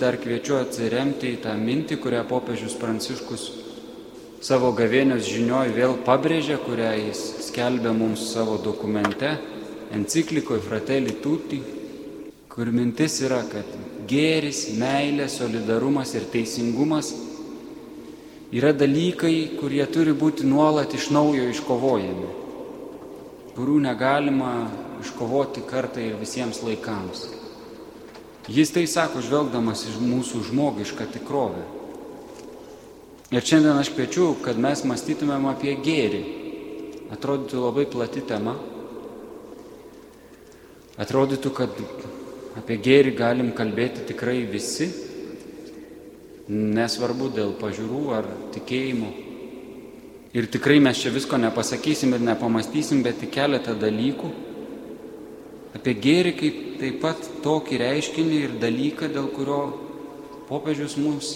Dar 0.00 0.16
kviečiu 0.20 0.56
atsiremti 0.58 1.34
į 1.34 1.42
tą 1.44 1.52
mintį, 1.60 2.00
kurią 2.00 2.24
popiežius 2.28 2.78
Pranciškus 2.80 3.44
savo 4.40 4.70
gavėnios 4.72 5.26
žinioj 5.28 5.74
vėl 5.76 5.98
pabrėžia, 6.06 6.56
kurią 6.64 6.94
jis 6.96 7.20
skelbia 7.50 7.92
mums 7.92 8.24
savo 8.32 8.56
dokumente, 8.64 9.34
enciklikoje 9.92 10.64
Fratelli 10.64 11.18
Tutti, 11.20 11.60
kur 12.48 12.70
mintis 12.72 13.20
yra, 13.20 13.42
kad 13.50 13.68
gėris, 14.08 14.70
meilė, 14.80 15.28
solidarumas 15.28 16.14
ir 16.16 16.24
teisingumas 16.32 17.12
yra 18.50 18.72
dalykai, 18.72 19.58
kurie 19.60 19.84
turi 19.92 20.16
būti 20.16 20.48
nuolat 20.48 20.96
iš 20.96 21.10
naujo 21.14 21.44
iškovojami, 21.52 22.30
kurių 23.58 23.76
negalima 23.84 24.54
iškovoti 25.04 25.68
kartą 25.68 26.02
ir 26.02 26.16
visiems 26.20 26.64
laikams. 26.64 27.39
Jis 28.48 28.72
tai 28.72 28.86
sako, 28.88 29.20
žvelgdamas 29.20 29.84
iš 29.90 29.98
mūsų 30.00 30.46
žmogišką 30.48 31.06
tikrovę. 31.12 31.66
Ir 33.30 33.44
šiandien 33.46 33.78
aš 33.78 33.92
kviečiu, 33.94 34.32
kad 34.42 34.58
mes 34.58 34.82
mąstytumėm 34.88 35.44
apie 35.52 35.76
gėrį. 35.84 36.22
Atrodytų 37.14 37.60
labai 37.62 37.84
plati 37.90 38.22
tema. 38.26 38.56
Atrodytų, 41.00 41.52
kad 41.54 41.76
apie 42.58 42.78
gėrį 42.80 43.14
galim 43.18 43.52
kalbėti 43.56 44.06
tikrai 44.08 44.40
visi, 44.50 44.88
nesvarbu 46.50 47.30
dėl 47.36 47.52
pažiūrų 47.60 48.02
ar 48.16 48.30
tikėjimo. 48.56 49.10
Ir 50.34 50.46
tikrai 50.50 50.78
mes 50.82 50.98
čia 50.98 51.10
visko 51.14 51.38
nepasakysim 51.38 52.14
ir 52.14 52.22
nepamastysim, 52.22 53.02
bet 53.02 53.18
tik 53.22 53.32
keletą 53.34 53.74
dalykų 53.78 54.30
apie 55.78 55.94
gėrį 55.94 56.32
kaip 56.38 56.69
taip 56.80 57.00
pat 57.02 57.28
tokį 57.44 57.78
reiškinį 57.84 58.40
ir 58.46 58.56
dalyką, 58.62 59.10
dėl 59.12 59.28
kurio 59.34 59.60
popiežius 60.48 60.96
mus 60.96 61.34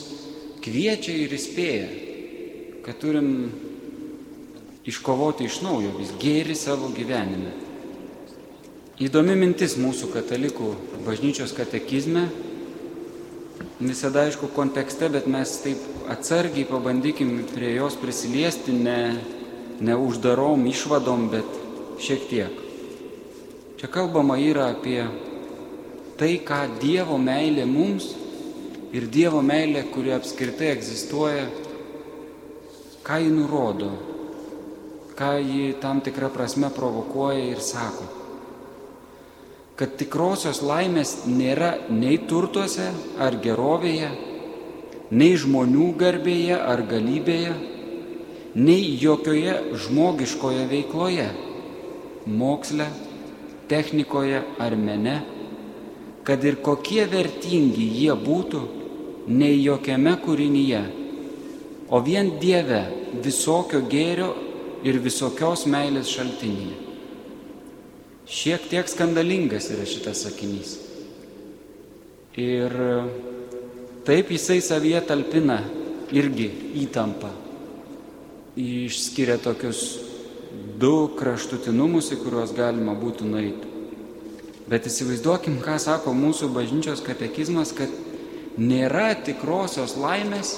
kviečia 0.65 1.13
ir 1.21 1.35
įspėja, 1.37 1.89
kad 2.87 2.97
turim 3.03 3.29
iškovoti 4.89 5.49
iš 5.49 5.61
naujo 5.65 5.93
vis 5.99 6.13
gėrį 6.21 6.57
savo 6.57 6.89
gyvenime. 6.97 7.53
Įdomi 9.05 9.35
mintis 9.37 9.77
mūsų 9.81 10.11
katalikų 10.15 10.71
bažnyčios 11.05 11.53
katekizme 11.57 12.29
visada 13.81 14.25
aišku 14.25 14.49
kontekste, 14.55 15.09
bet 15.11 15.27
mes 15.27 15.51
taip 15.65 16.09
atsargiai 16.13 16.67
pabandykim 16.69 17.41
prie 17.53 17.75
jos 17.75 17.97
prisiliesti, 18.01 18.73
ne, 18.73 18.99
ne 19.81 19.97
uždarom 19.99 20.65
išvadom, 20.71 21.29
bet 21.33 21.59
šiek 22.01 22.29
tiek. 22.31 22.61
Čia 23.81 23.91
kalbama 23.93 24.39
yra 24.41 24.71
apie 24.73 25.03
tai, 26.19 26.39
ką 26.47 26.79
Dievo 26.81 27.19
meilė 27.19 27.67
mums 27.69 28.13
ir 28.95 29.09
Dievo 29.11 29.43
meilė, 29.43 29.85
kuri 29.91 30.15
apskritai 30.15 30.71
egzistuoja, 30.75 31.47
ką 33.05 33.19
ji 33.21 33.33
nurodo, 33.35 33.91
ką 35.19 35.33
ji 35.43 35.73
tam 35.83 36.03
tikrą 36.05 36.31
prasme 36.35 36.71
provokuoja 36.75 37.43
ir 37.51 37.61
sako. 37.63 38.07
Kad 39.75 39.97
tikrosios 39.99 40.63
laimės 40.63 41.25
nėra 41.27 41.75
nei 41.91 42.21
turtuose 42.31 42.93
ar 43.19 43.35
gerovėje, 43.43 44.11
nei 45.11 45.35
žmonių 45.35 45.91
garbėje 45.99 46.59
ar 46.63 46.85
galybėje, 46.87 47.55
nei 48.55 48.95
jokioje 49.03 49.57
žmogiškoje 49.83 50.69
veikloje, 50.71 51.27
moksle, 52.31 52.87
technikoje 53.69 54.45
ar 54.63 54.77
mene, 54.79 55.19
kad 56.25 56.45
ir 56.45 56.61
kokie 56.65 57.05
vertingi 57.11 57.85
jie 58.01 58.15
būtų, 58.17 58.61
nei 59.29 59.59
jokiame 59.61 60.17
kūrinyje, 60.25 60.81
o 61.93 62.01
vien 62.05 62.35
Dieve 62.41 62.81
visokio 63.25 63.83
gėrio 63.89 64.33
ir 64.85 64.99
visokios 65.05 65.67
meilės 65.71 66.11
šaltinyje. 66.13 66.81
Šiek 68.25 68.71
tiek 68.71 68.89
skandalingas 68.89 69.69
yra 69.73 69.85
šitas 69.89 70.25
sakinys. 70.25 70.79
Ir 72.41 72.73
taip 74.09 74.33
jisai 74.33 74.63
savyje 74.65 75.03
talpina 75.07 75.61
irgi 76.13 76.49
įtampą. 76.85 77.31
Išskiria 78.57 79.37
tokius 79.43 79.85
du 80.81 81.11
kraštutinumus, 81.19 82.13
į 82.17 82.21
kuriuos 82.25 82.57
galima 82.57 82.97
būtų 82.99 83.29
nueiti. 83.29 83.74
Bet 84.71 84.87
įsivaizduokim, 84.89 85.59
ką 85.61 85.77
sako 85.83 86.15
mūsų 86.17 86.49
bažnyčios 86.55 87.03
katekizmas, 87.05 87.75
kad 87.77 87.93
nėra 88.57 89.13
tikrosios 89.27 89.99
laimės 90.01 90.55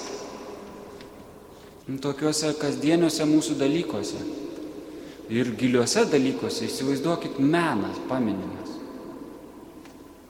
tokiuose 2.03 2.53
kasdieniuose 2.61 3.27
mūsų 3.27 3.57
dalykuose 3.59 4.21
ir 5.31 5.51
giliuose 5.59 6.05
dalykuose 6.11 6.69
įsivaizduokit 6.69 7.41
menas 7.43 7.99
paminimas. 8.11 8.75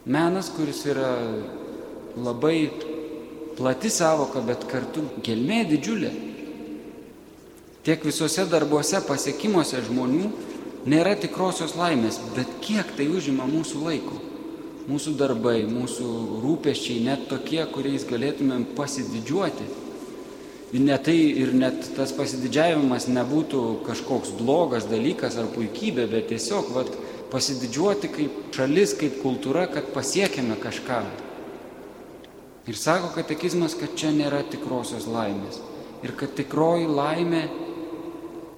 Menas, 0.06 0.48
kuris 0.54 0.84
yra 0.86 1.10
labai 2.16 2.70
plati 3.58 3.90
savoka, 3.90 4.40
bet 4.40 4.64
kartu 4.70 5.02
gelmė 5.24 5.64
didžiulė. 5.68 6.12
Tiek 7.86 8.04
visuose 8.06 8.46
darbuose, 8.50 9.00
pasiekimuose 9.06 9.82
žmonių 9.88 10.30
nėra 10.86 11.16
tikrosios 11.18 11.76
laimės, 11.78 12.20
bet 12.36 12.50
kiek 12.64 12.94
tai 12.98 13.08
užima 13.12 13.48
mūsų 13.50 13.82
laiko. 13.86 14.20
Mūsų 14.86 15.16
darbai, 15.18 15.64
mūsų 15.66 16.06
rūpeščiai, 16.44 17.00
net 17.08 17.26
tokie, 17.30 17.64
kuriais 17.74 18.06
galėtumėm 18.06 18.68
pasididžiuoti 18.78 19.66
ne 20.72 20.98
tai 20.98 21.16
ir 21.16 21.52
net 21.54 21.92
tas 21.96 22.12
pasididžiavimas 22.16 23.06
nebūtų 23.08 23.62
kažkoks 23.86 24.32
blogas 24.40 24.88
dalykas 24.90 25.36
ar 25.38 25.48
puikybė, 25.54 26.06
bet 26.10 26.28
tiesiog 26.32 26.72
vat, 26.74 26.90
pasididžiuoti 27.30 28.10
kaip 28.12 28.56
šalis, 28.56 28.94
kaip 28.98 29.20
kultūra, 29.22 29.66
kad 29.70 29.92
pasiekėme 29.94 30.58
kažką. 30.62 31.00
Ir 32.66 32.78
sako 32.78 33.12
katekizmas, 33.14 33.76
kad 33.78 33.94
čia 33.98 34.10
nėra 34.10 34.42
tikrosios 34.50 35.06
laimės. 35.06 35.60
Ir 36.02 36.12
kad 36.18 36.34
tikroji 36.38 36.88
laimė, 36.90 37.46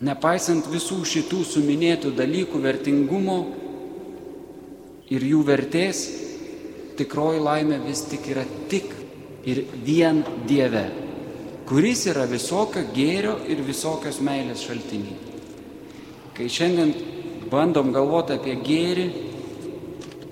nepaisant 0.04 0.68
visų 0.70 1.00
šitų 1.08 1.42
suminėtų 1.46 2.14
dalykų 2.18 2.62
vertingumo 2.62 3.40
ir 5.10 5.26
jų 5.32 5.42
vertės, 5.48 6.04
tikroji 6.98 7.42
laimė 7.42 7.82
vis 7.86 8.04
tik 8.10 8.30
yra 8.30 8.46
tik 8.70 8.94
ir 9.48 9.64
vien 9.84 10.24
Dieve 10.46 10.86
kuris 11.68 12.06
yra 12.08 12.24
visokio 12.24 12.80
gėrio 12.96 13.34
ir 13.44 13.60
visokios 13.60 14.22
meilės 14.24 14.62
šaltiniai. 14.64 15.18
Kai 16.32 16.46
šiandien 16.48 16.94
bandom 17.52 17.90
galvoti 17.92 18.38
apie 18.38 18.54
gėrį, 18.64 19.04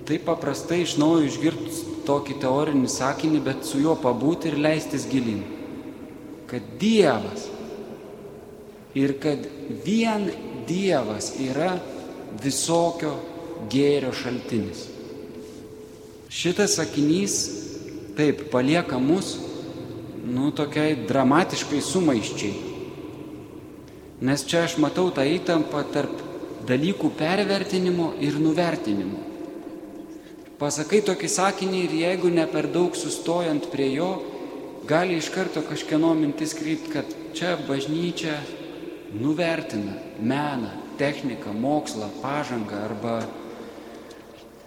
tai 0.09 0.17
paprastai 0.25 0.81
iš 0.85 0.95
naujo 1.01 1.27
išgirti 1.27 1.83
tokį 2.09 2.39
teorinį 2.41 2.89
sakinį, 2.89 3.43
bet 3.45 3.69
su 3.69 3.83
juo 3.83 3.99
pabūti 4.01 4.49
ir 4.49 4.57
leistis 4.63 5.05
gilin. 5.11 5.43
Kad 6.49 6.65
Dievas 6.81 7.51
ir 8.97 9.17
kad 9.21 9.45
vien 9.85 10.31
Dievas 10.67 11.31
yra 11.39 11.77
visokio 12.43 13.13
gėrio 13.71 14.11
šaltinis. 14.17 14.81
Šitas 16.27 16.75
sakinys 16.81 17.37
taip 18.19 18.49
palieka 18.51 18.99
mus 18.99 19.37
nu, 20.27 20.51
tokiai 20.51 20.97
dramatiškai 21.07 21.79
sumaiščiai. 21.85 22.55
Nes 24.27 24.43
čia 24.49 24.65
aš 24.67 24.75
matau 24.83 25.13
tą 25.15 25.23
įtampą 25.29 25.85
tarp 25.95 26.25
dalykų 26.67 27.13
pervertinimo 27.15 28.11
ir 28.25 28.41
nuvertinimo. 28.43 29.23
Pasakai 30.59 31.03
tokį 31.05 31.29
sakinį 31.31 31.83
ir 31.85 31.97
jeigu 32.01 32.33
ne 32.33 32.47
per 32.51 32.67
daug 32.73 32.97
sustojant 32.97 33.69
prie 33.71 33.91
jo, 33.93 34.11
gali 34.89 35.21
iš 35.21 35.29
karto 35.35 35.63
kažkieno 35.63 36.15
mintis 36.17 36.57
krypti, 36.57 36.91
kad 36.97 37.13
čia 37.37 37.55
bažnyčia 37.69 38.39
nuvertina 39.15 39.93
meną, 40.21 40.71
techniką, 40.99 41.53
mokslą, 41.53 42.09
pažangą 42.23 42.77
arba 42.85 43.21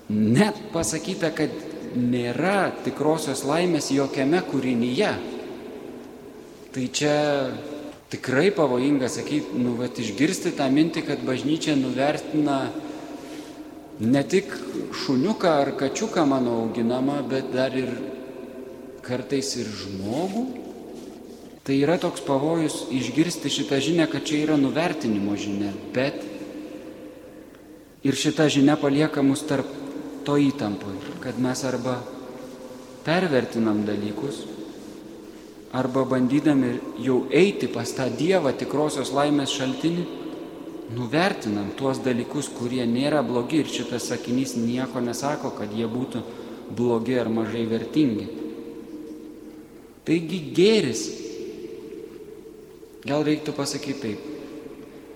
net 0.09 0.57
pasakyta, 0.73 1.31
kad 1.35 1.53
nėra 1.95 2.71
tikrosios 2.85 3.43
laimės 3.47 3.89
jokiame 3.93 4.41
kūrinyje. 4.45 5.11
Tai 6.69 6.85
čia 6.93 7.15
tikrai 8.13 8.49
pavojinga 8.53 9.09
sakyti, 9.09 9.57
nu, 9.57 9.75
bet 9.79 9.97
išgirsti 10.01 10.53
tą 10.57 10.69
mintį, 10.73 11.05
kad 11.07 11.25
bažnyčia 11.25 11.75
nuvertina 11.77 12.61
ne 13.99 14.23
tik 14.23 14.53
šuniuką 15.03 15.55
ar 15.65 15.73
kačiuką 15.77 16.25
mano 16.29 16.59
auginamą, 16.63 17.19
bet 17.29 17.49
dar 17.53 17.73
ir 17.77 17.91
kartais 19.05 19.55
ir 19.57 19.69
žmogų. 19.81 20.45
Tai 21.69 21.75
yra 21.77 21.99
toks 22.01 22.23
pavojus 22.25 22.87
išgirsti 22.89 23.49
šitą 23.53 23.77
žinią, 23.77 24.07
kad 24.09 24.23
čia 24.25 24.39
yra 24.41 24.55
nuvertinimo 24.57 25.35
žinia, 25.37 25.69
bet 25.93 26.23
ir 28.01 28.17
šita 28.17 28.47
žinia 28.49 28.73
palieka 28.73 29.21
mus 29.21 29.43
tarp 29.45 29.69
to 30.25 30.39
įtampoje, 30.41 31.19
kad 31.21 31.37
mes 31.37 31.61
arba 31.69 31.99
pervertinam 33.05 33.83
dalykus 33.85 34.41
arba 35.69 36.07
bandydami 36.09 36.73
jau 37.05 37.19
eiti 37.29 37.69
pas 37.69 37.93
tą 37.93 38.09
Dievą 38.17 38.55
tikrosios 38.57 39.13
laimės 39.13 39.53
šaltinį, 39.53 40.09
nuvertinam 40.97 41.69
tuos 41.77 42.01
dalykus, 42.01 42.49
kurie 42.49 42.81
nėra 42.89 43.21
blogi 43.21 43.61
ir 43.61 43.69
šitas 43.69 44.09
sakinys 44.09 44.57
nieko 44.57 45.05
nesako, 45.05 45.53
kad 45.53 45.69
jie 45.69 45.85
būtų 45.85 46.25
blogi 46.73 47.21
ar 47.21 47.29
mažai 47.29 47.67
vertingi. 47.69 48.25
Taigi 50.09 50.45
gėris, 50.57 51.28
gal 53.05 53.23
reiktų 53.23 53.53
pasakyti 53.55 53.99
taip, 54.01 54.25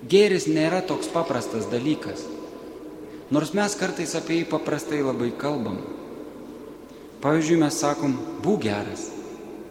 gėris 0.08 0.46
nėra 0.48 0.80
toks 0.86 1.10
paprastas 1.12 1.68
dalykas, 1.72 2.24
nors 3.34 3.52
mes 3.56 3.76
kartais 3.76 4.14
apie 4.16 4.40
jį 4.40 4.48
paprastai 4.52 5.02
labai 5.04 5.32
kalbam. 5.36 5.80
Pavyzdžiui, 7.24 7.60
mes 7.60 7.76
sakom, 7.80 8.18
būk 8.44 8.66
geras, 8.66 9.06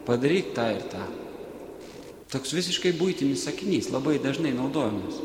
padaryk 0.07 0.55
tą 0.57 0.71
ir 0.73 0.87
tą. 0.89 1.03
Toks 2.33 2.53
visiškai 2.55 2.95
būtinis 2.97 3.43
sakinys, 3.45 3.91
labai 3.93 4.17
dažnai 4.21 4.55
naudojamas. 4.57 5.19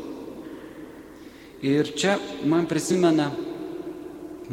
Ir 1.65 1.89
čia 1.97 2.19
man 2.45 2.69
prisimena 2.69 3.31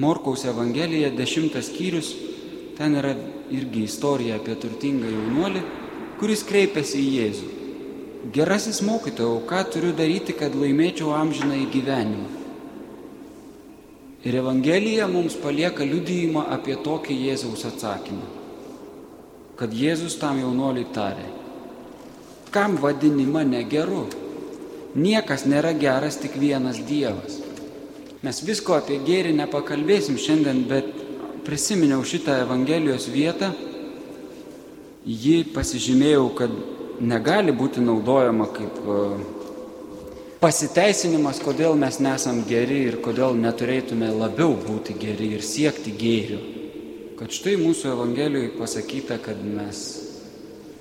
Morkaus 0.01 0.46
Evangelija, 0.49 1.12
dešimtas 1.12 1.68
skyrius, 1.68 2.14
ten 2.77 2.96
yra 2.96 3.12
irgi 3.53 3.85
istorija 3.87 4.40
apie 4.40 4.57
turtingą 4.61 5.12
jaunuolį, 5.12 5.62
kuris 6.20 6.42
kreipiasi 6.49 6.99
į 7.05 7.12
Jėzų. 7.20 7.56
Gerasis 8.33 8.81
mokytojau, 8.83 9.45
ką 9.47 9.61
turiu 9.71 9.93
daryti, 9.95 10.35
kad 10.35 10.55
laimėčiau 10.59 11.12
amžiną 11.15 11.61
į 11.62 11.67
gyvenimą? 11.71 12.27
Ir 14.27 14.39
Evangelija 14.41 15.07
mums 15.07 15.37
palieka 15.39 15.87
liudyjimą 15.87 16.43
apie 16.51 16.75
tokį 16.83 17.15
Jėzaus 17.29 17.62
atsakymą. 17.69 18.27
Kad 19.61 19.71
Jėzus 19.71 20.19
tam 20.19 20.41
jaunuoliui 20.43 20.89
tarė, 20.97 21.29
kam 22.51 22.75
vadini 22.83 23.29
mane 23.31 23.62
geru? 23.71 24.09
Niekas 24.99 25.47
nėra 25.47 25.71
geras, 25.79 26.19
tik 26.19 26.35
vienas 26.41 26.83
Dievas. 26.89 27.39
Mes 28.27 28.43
visko 28.43 28.75
apie 28.75 28.99
gėrį 29.07 29.37
nepakalbėsim 29.39 30.19
šiandien, 30.19 30.65
bet 30.67 30.89
prisiminiau 31.47 32.03
šitą 32.03 32.41
Evangelijos 32.43 33.07
vietą, 33.12 33.53
ji 35.07 35.45
pasižymėjau, 35.55 36.33
kad 36.35 36.51
negali 37.00 37.52
būti 37.52 37.82
naudojama 37.85 38.46
kaip 38.54 38.78
e, 38.80 39.00
pasiteisinimas, 40.40 41.40
kodėl 41.44 41.76
mes 41.78 42.00
nesam 42.00 42.42
geri 42.48 42.85
ir 42.90 43.00
kodėl 43.04 43.37
neturėtume 43.38 44.11
labiau 44.14 44.54
būti 44.56 44.96
geri 45.00 45.35
ir 45.37 45.44
siekti 45.44 45.94
gėrių. 45.96 46.40
Kad 47.16 47.32
štai 47.32 47.56
mūsų 47.61 47.94
Evangelijoje 47.94 48.52
pasakyta, 48.59 49.16
kad 49.24 49.40
mes 49.40 49.85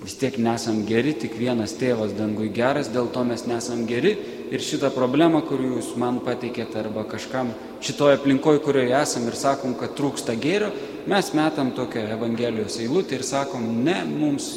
vis 0.05 0.17
tiek 0.19 0.35
nesam 0.37 0.83
geri, 0.85 1.15
tik 1.17 1.37
vienas 1.39 1.73
tėvas 1.79 2.11
dangui 2.13 2.51
geras, 2.53 2.91
dėl 2.93 3.07
to 3.13 3.23
mes 3.25 3.45
nesam 3.47 3.85
geri 3.89 4.11
ir 4.53 4.61
šitą 4.61 4.91
problemą, 4.93 5.41
kurį 5.47 5.71
jūs 5.77 5.93
man 5.97 6.19
pateikėte 6.25 6.77
arba 6.83 7.05
kažkam 7.09 7.53
šitoje 7.81 8.19
aplinkoje, 8.19 8.61
kurioje 8.65 8.93
esam 8.99 9.25
ir 9.31 9.39
sakom, 9.39 9.73
kad 9.79 9.95
trūksta 9.97 10.35
gėrio, 10.37 10.69
mes 11.09 11.31
metam 11.37 11.71
tokią 11.73 12.05
Evangelijos 12.19 12.77
eilutę 12.83 13.17
ir 13.17 13.25
sakom, 13.25 13.65
ne, 13.87 14.03
mums 14.05 14.51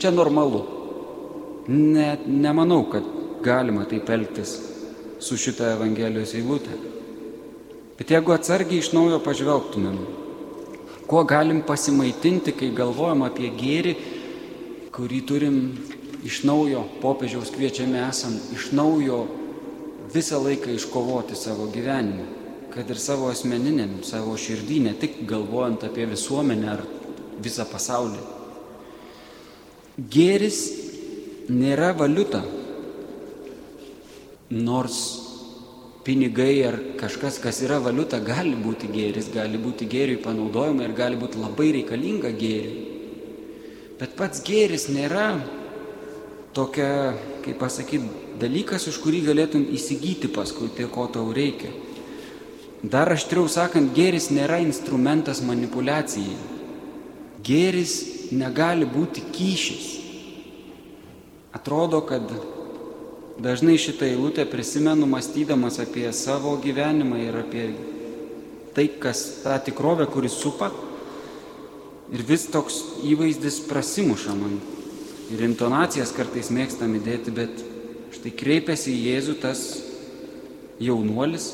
čia 0.00 0.14
normalu. 0.14 0.75
Ne, 1.68 2.18
nemanau, 2.26 2.84
kad 2.90 3.06
galima 3.42 3.84
taip 3.90 4.10
elgtis 4.10 4.58
su 5.18 5.36
šitą 5.36 5.72
Evangelijos 5.74 6.34
eilutę. 6.34 6.76
Bet 7.98 8.12
jeigu 8.12 8.34
atsargiai 8.36 8.82
iš 8.82 8.92
naujo 8.92 9.18
pažvelgtumėm, 9.24 9.96
kuo 11.08 11.24
galim 11.24 11.62
pasimaitinti, 11.66 12.52
kai 12.54 12.70
galvojam 12.76 13.24
apie 13.26 13.50
gėrį, 13.56 13.94
kurį 14.94 15.20
turim 15.26 15.58
iš 16.26 16.42
naujo 16.46 16.84
popiežiaus 17.02 17.50
kviečiami 17.54 17.98
esam 18.04 18.36
iš 18.54 18.70
naujo 18.76 19.24
visą 20.14 20.38
laiką 20.42 20.74
iškovoti 20.74 21.36
savo 21.38 21.66
gyvenimą, 21.74 22.26
kad 22.74 22.90
ir 22.90 23.00
savo 23.00 23.30
asmeniniam, 23.32 24.00
savo 24.06 24.36
širdį, 24.38 24.80
ne 24.86 24.94
tik 25.00 25.22
galvojant 25.28 25.86
apie 25.88 26.06
visuomenę 26.10 26.72
ar 26.76 26.82
visą 27.42 27.66
pasaulį. 27.70 28.22
Gėris 30.12 30.60
nėra 31.48 31.92
valiuta, 31.96 32.42
nors 34.50 34.98
pinigai 36.06 36.62
ar 36.66 36.76
kažkas, 37.00 37.40
kas 37.42 37.60
yra 37.66 37.80
valiuta, 37.82 38.20
gali 38.22 38.54
būti 38.54 38.90
gėris, 38.92 39.32
gali 39.34 39.58
būti 39.58 39.88
gėriui 39.90 40.22
panaudojama 40.22 40.86
ir 40.86 40.94
gali 40.94 41.18
būti 41.18 41.40
labai 41.42 41.72
reikalinga 41.80 42.30
gėriui. 42.30 42.84
Bet 43.98 44.14
pats 44.18 44.42
gėris 44.44 44.86
nėra 44.92 45.40
tokia, 46.54 47.16
kaip 47.44 47.58
pasakyti, 47.58 48.10
dalykas, 48.40 48.86
už 48.90 49.00
kurį 49.02 49.24
galėtum 49.30 49.66
įsigyti 49.72 50.30
paskui 50.32 50.68
tai, 50.76 50.86
ko 50.92 51.08
tau 51.10 51.32
reikia. 51.34 51.72
Dar 52.86 53.10
aštriau 53.10 53.48
sakant, 53.50 53.94
gėris 53.96 54.28
nėra 54.30 54.60
instrumentas 54.62 55.40
manipulacijai. 55.42 56.36
Gėris 57.46 58.30
negali 58.36 58.86
būti 58.86 59.24
kyšis. 59.32 59.95
Atrodo, 61.56 62.02
kad 62.04 62.28
dažnai 63.40 63.78
šitą 63.80 64.04
eilutę 64.04 64.44
prisimenu 64.46 65.06
mąstydamas 65.08 65.80
apie 65.80 66.12
savo 66.12 66.56
gyvenimą 66.60 67.16
ir 67.22 67.38
apie 67.40 67.64
tai, 68.76 68.88
kas 69.00 69.40
tą 69.44 69.56
tikrovę, 69.64 70.06
kuris 70.12 70.36
supa. 70.36 70.68
Ir 72.12 72.22
vis 72.28 72.44
toks 72.52 72.76
įvaizdis 73.08 73.62
prasimuša 73.66 74.34
man 74.36 74.58
ir 75.32 75.42
intonacijas 75.42 76.12
kartais 76.14 76.52
mėgstam 76.54 76.92
įdėti, 77.00 77.32
bet 77.34 77.64
štai 78.14 78.34
kreipiasi 78.36 78.92
į 78.92 79.00
Jėzų 79.08 79.38
tas 79.42 79.62
jaunuolis 80.82 81.48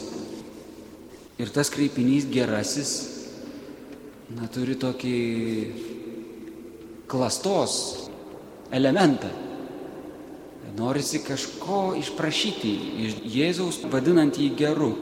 ir 1.40 1.54
tas 1.54 1.70
kreipinys 1.72 2.26
gerasis, 2.30 2.92
na, 4.34 4.50
turi 4.52 4.76
tokį 4.82 5.16
klastos 7.08 7.78
elementą. 8.72 9.30
Norisi 10.76 11.20
kažko 11.20 11.92
išprašyti 12.00 12.70
iš 13.04 13.16
Jėzaus, 13.28 13.82
vadinant 13.92 14.38
jį 14.40 14.52
geru. 14.56 14.92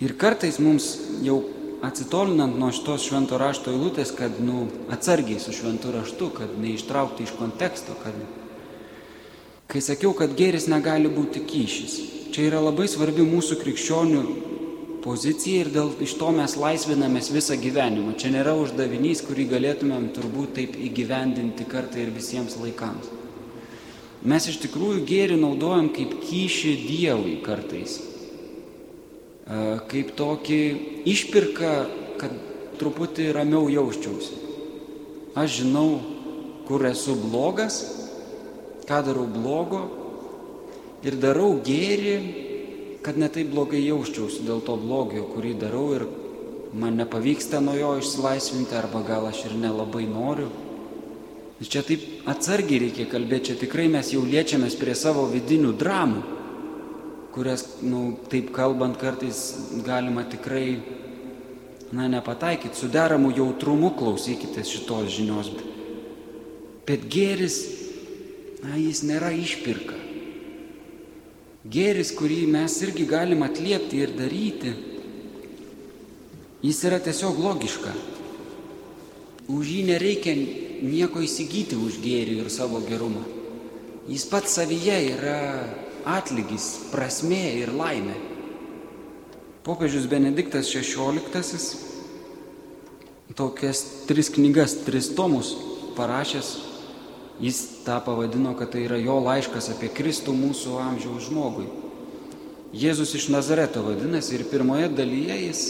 Ir 0.00 0.14
kartais 0.20 0.56
mums 0.62 0.94
jau 1.24 1.42
atsitolinant 1.84 2.56
nuo 2.58 2.70
šitos 2.72 3.04
švento 3.04 3.36
rašto 3.40 3.74
eilutės, 3.74 4.14
kad 4.16 4.40
nu, 4.40 4.64
atsargiai 4.94 5.42
su 5.42 5.52
šventu 5.52 5.92
raštu, 5.92 6.30
kad 6.38 6.56
neištraukti 6.60 7.26
iš 7.26 7.34
konteksto, 7.36 7.96
kad 8.02 8.16
kai 9.68 9.82
sakiau, 9.84 10.14
kad 10.16 10.32
gėris 10.38 10.70
negali 10.72 11.10
būti 11.12 11.44
kyšis, 11.44 11.98
čia 12.32 12.48
yra 12.48 12.62
labai 12.64 12.88
svarbi 12.88 13.26
mūsų 13.28 13.60
krikščionių 13.60 14.22
pozicija 15.04 15.66
ir 15.66 15.72
dėl 15.74 15.92
iš 16.04 16.16
to 16.20 16.30
mes 16.32 16.56
laisvinamės 16.56 17.28
visą 17.34 17.58
gyvenimą. 17.60 18.16
Čia 18.20 18.32
nėra 18.38 18.56
uždavinys, 18.56 19.20
kurį 19.28 19.50
galėtumėm 19.52 20.08
turbūt 20.16 20.56
taip 20.60 20.80
įgyvendinti 20.80 21.68
kartą 21.68 22.00
ir 22.00 22.14
visiems 22.16 22.56
laikams. 22.62 23.12
Mes 24.24 24.48
iš 24.48 24.62
tikrųjų 24.62 25.04
gėrį 25.04 25.36
naudojam 25.36 25.90
kaip 25.92 26.16
kyšį 26.24 26.74
Dievui 26.88 27.38
kartais 27.44 28.00
kaip 29.44 30.14
tokį 30.16 30.60
išpirką, 31.04 31.72
kad 32.20 32.32
truputį 32.80 33.30
ramiau 33.36 33.68
jausčiausi. 33.68 34.40
Aš 35.36 35.60
žinau, 35.60 36.00
kur 36.68 36.84
esu 36.88 37.16
blogas, 37.18 37.82
ką 38.88 39.02
darau 39.04 39.26
blogo 39.28 39.82
ir 41.04 41.18
darau 41.20 41.58
gėrį, 41.64 42.16
kad 43.04 43.18
netai 43.20 43.44
blogai 43.44 43.82
jausčiausi 43.84 44.46
dėl 44.46 44.64
to 44.64 44.78
blogio, 44.80 45.26
kurį 45.34 45.54
darau 45.60 45.90
ir 45.98 46.06
man 46.72 46.96
nepavyksta 46.96 47.60
nuo 47.60 47.76
jo 47.76 47.94
išsilaisvinti 48.00 48.74
arba 48.78 49.04
gal 49.04 49.28
aš 49.28 49.44
ir 49.50 49.58
nelabai 49.60 50.06
noriu. 50.08 50.48
Ir 51.64 51.72
čia 51.72 51.80
taip 51.86 52.28
atsargiai 52.28 52.82
reikia 52.82 53.08
kalbėti, 53.08 53.50
čia 53.50 53.60
tikrai 53.64 53.88
mes 53.88 54.12
jau 54.12 54.20
liečiamės 54.26 54.76
prie 54.76 54.92
savo 54.98 55.24
vidinių 55.32 55.72
dramų 55.80 56.34
kurias, 57.34 57.66
nu, 57.82 58.14
taip 58.30 58.52
kalbant, 58.54 58.94
kartais 59.00 59.56
galima 59.82 60.22
tikrai, 60.22 60.78
na, 61.90 62.06
nepataikyti, 62.08 62.78
su 62.78 62.88
deramu 62.88 63.32
jautrumu 63.34 63.90
klausykite 63.98 64.62
šitos 64.62 65.10
žinios. 65.16 65.50
Bet 66.86 67.08
gėris, 67.10 67.58
na, 68.62 68.78
jis 68.78 69.02
nėra 69.08 69.32
išpirka. 69.34 69.98
Gėris, 71.74 72.12
kurį 72.14 72.44
mes 72.54 72.76
irgi 72.86 73.08
galim 73.08 73.42
atliepti 73.42 74.02
ir 74.04 74.14
daryti, 74.14 74.74
jis 76.62 76.82
yra 76.86 77.00
tiesiog 77.02 77.40
logiška. 77.40 77.96
Už 79.50 79.72
jį 79.74 79.82
nereikia 79.90 80.36
nieko 80.82 81.22
įsigyti 81.24 81.78
už 81.78 82.00
gėrį 82.02 82.40
ir 82.42 82.50
savo 82.52 82.80
gerumą. 82.84 83.22
Jis 84.10 84.26
pats 84.28 84.58
savyje 84.58 84.96
yra 85.14 85.38
atlygis, 86.04 86.90
prasmė 86.92 87.44
ir 87.62 87.72
laimė. 87.72 88.16
Popiežius 89.64 90.04
Benediktas 90.10 90.68
XVI 90.68 91.94
tokias 93.32 93.80
tris 94.06 94.28
knygas, 94.28 94.76
tris 94.84 95.08
tomus 95.16 95.54
parašęs. 95.96 96.50
Jis 97.40 97.82
tą 97.82 97.96
pavadino, 98.04 98.52
kad 98.54 98.70
tai 98.70 98.84
yra 98.86 98.98
jo 99.00 99.16
laiškas 99.24 99.72
apie 99.72 99.88
Kristų 99.90 100.36
mūsų 100.36 100.76
amžiaus 100.78 101.26
žmogui. 101.26 101.66
Jėzus 102.74 103.14
iš 103.18 103.26
Nazareto 103.34 103.82
vadinasi 103.82 104.36
ir 104.36 104.46
pirmoje 104.50 104.86
dalyje 104.90 105.40
jis 105.48 105.64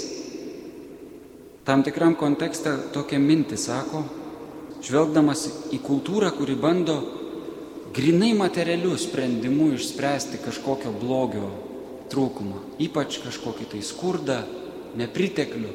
tam 1.64 1.82
tikram 1.84 2.14
kontekste 2.20 2.74
tokią 2.92 3.18
mintį 3.20 3.56
sako, 3.60 4.02
žvelgdamas 4.84 5.46
į 5.72 5.80
kultūrą, 5.84 6.30
kuri 6.36 6.56
bando 6.60 6.98
grinai 7.94 8.32
materialių 8.36 8.96
sprendimų 8.98 9.72
išspręsti 9.78 10.40
kažkokio 10.44 10.92
blogio 11.00 11.48
trūkumą, 12.12 12.60
ypač 12.82 13.20
kažkokį 13.24 13.70
tai 13.72 13.82
skurdą, 13.86 14.42
nepriteklių. 14.98 15.72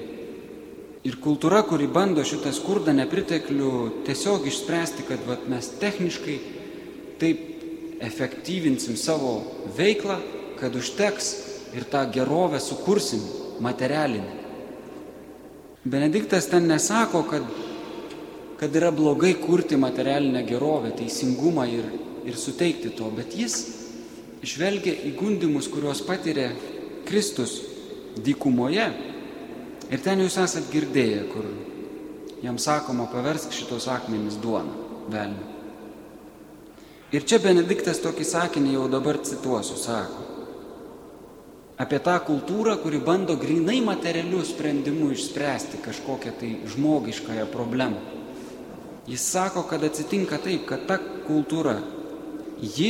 Ir 1.07 1.15
kultūra, 1.23 1.61
kuri 1.63 1.87
bando 1.87 2.25
šitą 2.27 2.51
skurdą, 2.55 2.91
nepriteklių 2.97 3.71
tiesiog 4.07 4.47
išspręsti, 4.51 5.05
kad 5.07 5.23
vat, 5.27 5.45
mes 5.51 5.71
techniškai 5.79 6.35
taip 7.21 7.45
efektyvinsim 8.03 8.97
savo 8.99 9.39
veiklą, 9.77 10.19
kad 10.59 10.75
užteks 10.75 11.31
ir 11.77 11.87
tą 11.87 12.03
gerovę 12.11 12.59
sukursim 12.59 13.23
materialinę. 13.63 14.35
Benediktas 15.87 16.49
ten 16.51 16.67
nesako, 16.67 17.23
kad, 17.23 17.47
kad 18.59 18.75
yra 18.75 18.91
blogai 18.91 19.33
kurti 19.39 19.77
materialinę 19.79 20.43
gerovę, 20.43 20.91
teisingumą 20.97 21.65
ir, 21.71 21.85
ir 22.27 22.37
suteikti 22.37 22.91
to, 22.97 23.07
bet 23.15 23.35
jis 23.37 23.55
žvelgia 24.43 24.93
į 25.07 25.13
gundimus, 25.19 25.69
kuriuos 25.71 26.01
patiria 26.07 26.49
Kristus 27.07 27.59
dykumoje. 28.19 28.89
Ir 29.89 30.03
ten 30.05 30.21
jūs 30.21 30.35
esat 30.43 30.67
girdėję, 30.73 31.21
kur 31.31 31.47
jam 32.43 32.59
sakoma, 32.61 33.07
paversk 33.09 33.55
šitos 33.55 33.87
akmenys 33.89 34.37
duoną, 34.43 34.75
velnių. 35.09 35.47
Ir 37.15 37.23
čia 37.25 37.39
Benediktas 37.41 38.03
tokį 38.03 38.27
sakinį 38.27 38.75
jau 38.75 38.85
dabar 38.91 39.17
cituosiu, 39.25 39.79
sako 39.79 40.27
apie 41.79 41.95
tą 42.03 42.17
kultūrą, 42.27 42.75
kuri 42.83 42.99
bando 42.99 43.37
grinai 43.39 43.79
materialių 43.79 44.41
sprendimų 44.43 45.13
išspręsti 45.15 45.79
kažkokią 45.85 46.33
tai 46.41 46.49
žmogiškąją 46.73 47.45
problemą. 47.53 48.18
Jis 49.09 49.23
sako, 49.31 49.63
kad 49.65 49.83
atsitinka 49.83 50.37
taip, 50.43 50.67
kad 50.69 50.85
ta 50.85 50.99
kultūra, 51.25 51.79
ji 52.61 52.89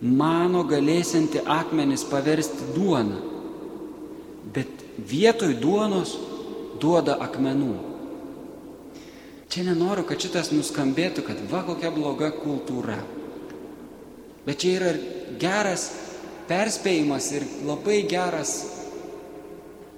mano 0.00 0.62
galėsianti 0.68 1.42
akmenis 1.44 2.06
paversti 2.08 2.70
duoną, 2.76 3.18
bet 4.56 4.86
vietoj 4.96 5.52
duonos 5.60 6.14
duoda 6.80 7.18
akmenų. 7.26 7.74
Čia 9.52 9.66
nenoriu, 9.68 10.06
kad 10.08 10.20
šitas 10.20 10.50
nuskambėtų, 10.54 11.26
kad 11.28 11.44
va 11.50 11.62
kokia 11.66 11.92
bloga 11.92 12.32
kultūra. 12.34 12.96
Bet 14.46 14.62
čia 14.62 14.76
yra 14.78 14.92
geras 15.40 15.90
perspėjimas 16.48 17.28
ir 17.36 17.44
labai 17.66 18.00
geras, 18.08 18.58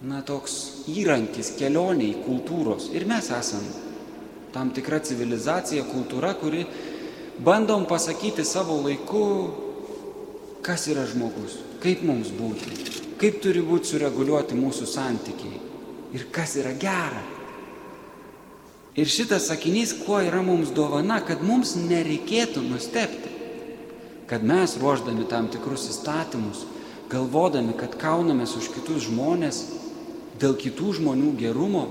na, 0.02 0.22
toks 0.26 0.86
įrankis 0.90 1.52
kelioniai 1.58 2.16
kultūros. 2.24 2.90
Ir 2.94 3.06
mes 3.10 3.30
esame 3.34 3.87
tam 4.54 4.72
tikra 4.74 5.00
civilizacija, 5.04 5.86
kultūra, 5.88 6.34
kuri 6.38 6.64
bandom 7.44 7.86
pasakyti 7.88 8.44
savo 8.46 8.80
laiku, 8.84 9.24
kas 10.64 10.88
yra 10.90 11.06
žmogus, 11.08 11.58
kaip 11.82 12.02
mums 12.06 12.32
būti, 12.34 12.74
kaip 13.20 13.40
turi 13.44 13.62
būti 13.64 13.94
sureguliuoti 13.94 14.58
mūsų 14.58 14.88
santykiai 14.90 15.64
ir 16.16 16.28
kas 16.34 16.56
yra 16.60 16.74
gera. 16.78 17.24
Ir 18.98 19.06
šitas 19.06 19.46
sakinys, 19.46 19.92
kuo 20.02 20.18
yra 20.24 20.40
mums 20.42 20.72
dovana, 20.74 21.20
kad 21.22 21.44
mums 21.46 21.76
nereikėtų 21.78 22.64
nustepti 22.66 23.38
kad 24.28 24.44
mes 24.44 24.76
ruoždami 24.76 25.24
tam 25.24 25.48
tikrus 25.48 25.88
įstatymus, 25.88 26.66
galvodami, 27.08 27.72
kad 27.72 27.96
kaunamės 27.96 28.52
už 28.60 28.68
kitus 28.74 29.06
žmonės, 29.08 29.62
dėl 30.38 30.52
kitų 30.60 30.98
žmonių 30.98 31.32
gerumo, 31.40 31.86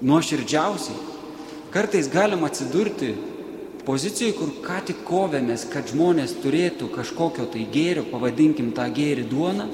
nuoširdžiausiai, 0.00 0.96
kartais 1.74 2.06
galim 2.08 2.44
atsidurti 2.46 3.12
pozicijoje, 3.84 4.34
kur 4.38 4.52
ką 4.64 4.78
tik 4.88 5.02
kovėmės, 5.06 5.66
kad 5.72 5.90
žmonės 5.90 6.36
turėtų 6.44 6.88
kažkokio 6.94 7.48
tai 7.52 7.66
gėrio, 7.72 8.06
pavadinkim 8.08 8.70
tą 8.76 8.86
gėrį 8.94 9.26
duoną. 9.28 9.66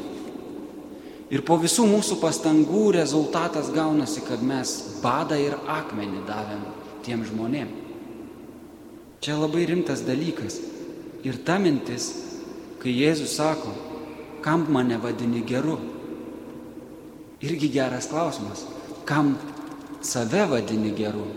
Ir 1.31 1.45
po 1.47 1.61
visų 1.63 1.85
mūsų 1.87 2.17
pastangų 2.19 2.89
rezultatas 2.97 3.69
gaunasi, 3.71 4.25
kad 4.27 4.43
mes 4.43 4.73
badą 5.05 5.39
ir 5.39 5.55
akmenį 5.71 6.25
davėm 6.27 6.65
tiem 7.07 7.23
žmonėm. 7.29 7.71
Čia 9.21 9.37
labai 9.37 9.69
rimtas 9.69 10.03
dalykas. 10.03 10.59
Ir 11.23 11.37
ta 11.45 11.59
mintis, 11.61 12.09
kai 12.81 12.97
Jėzus 12.97 13.37
sako, 13.37 13.75
kam 14.41 14.65
mane 14.73 14.97
vadini 14.99 15.45
geru, 15.45 15.77
irgi 17.45 17.69
geras 17.77 18.09
klausimas, 18.09 18.65
kam 19.05 19.35
save 20.01 20.47
vadini 20.49 20.95
geru. 20.97 21.29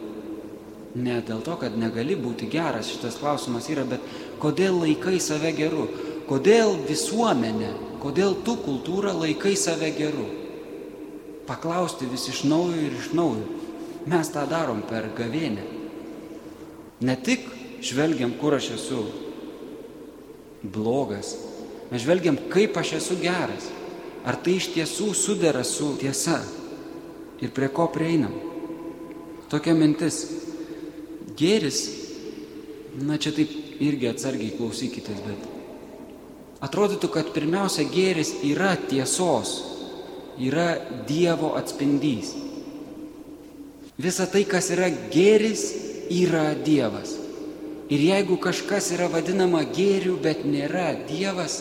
Ne 0.93 1.17
dėl 1.25 1.41
to, 1.41 1.55
kad 1.57 1.73
negali 1.73 2.13
būti 2.19 2.45
geras, 2.53 2.91
šitas 2.93 3.17
klausimas 3.17 3.65
yra, 3.73 3.85
bet 3.87 4.03
kodėl 4.41 4.77
laikai 4.83 5.17
save 5.21 5.49
geru, 5.57 5.87
kodėl 6.29 6.75
visuomenė, 6.85 7.71
kodėl 8.03 8.37
tu 8.45 8.55
kultūra 8.61 9.13
laikai 9.17 9.55
save 9.57 9.89
geru. 9.97 10.27
Paklausti 11.47 12.05
vis 12.11 12.27
iš 12.29 12.43
naujo 12.45 12.77
ir 12.77 12.93
iš 12.99 13.09
naujo. 13.17 13.47
Mes 14.07 14.29
tą 14.31 14.45
darom 14.47 14.83
per 14.85 15.09
gavėnę. 15.17 15.65
Ne 17.03 17.15
tik 17.19 17.47
žvelgiam, 17.83 18.35
kur 18.39 18.55
aš 18.59 18.69
esu, 18.77 19.01
blogas. 20.63 21.33
Mes 21.91 22.03
žvelgiam, 22.03 22.37
kaip 22.53 22.77
aš 22.79 22.97
esu 22.99 23.17
geras. 23.19 23.67
Ar 24.23 24.37
tai 24.39 24.55
iš 24.59 24.69
tiesų 24.75 25.09
sudera 25.17 25.65
su 25.67 25.95
tiesa 25.99 26.39
ir 27.43 27.51
prie 27.51 27.67
ko 27.73 27.89
prieinam. 27.91 28.31
Tokia 29.51 29.75
mintis. 29.75 30.42
Gėris, 31.39 31.79
na 33.01 33.17
čia 33.17 33.33
taip 33.33 33.51
irgi 33.81 34.09
atsargiai 34.11 34.53
klausykitės, 34.57 35.21
bet 35.25 35.49
atrodytų, 36.63 37.09
kad 37.11 37.31
pirmiausia 37.35 37.85
gėris 37.89 38.35
yra 38.45 38.75
tiesos, 38.77 39.55
yra 40.39 40.77
Dievo 41.07 41.53
atspindys. 41.59 42.33
Visa 44.01 44.25
tai, 44.29 44.45
kas 44.49 44.71
yra 44.73 44.89
gėris, 45.13 45.65
yra 46.13 46.53
Dievas. 46.57 47.17
Ir 47.93 48.01
jeigu 48.01 48.39
kažkas 48.41 48.93
yra 48.95 49.09
vadinama 49.11 49.61
gėriu, 49.69 50.15
bet 50.21 50.45
nėra 50.47 50.93
Dievas, 51.09 51.59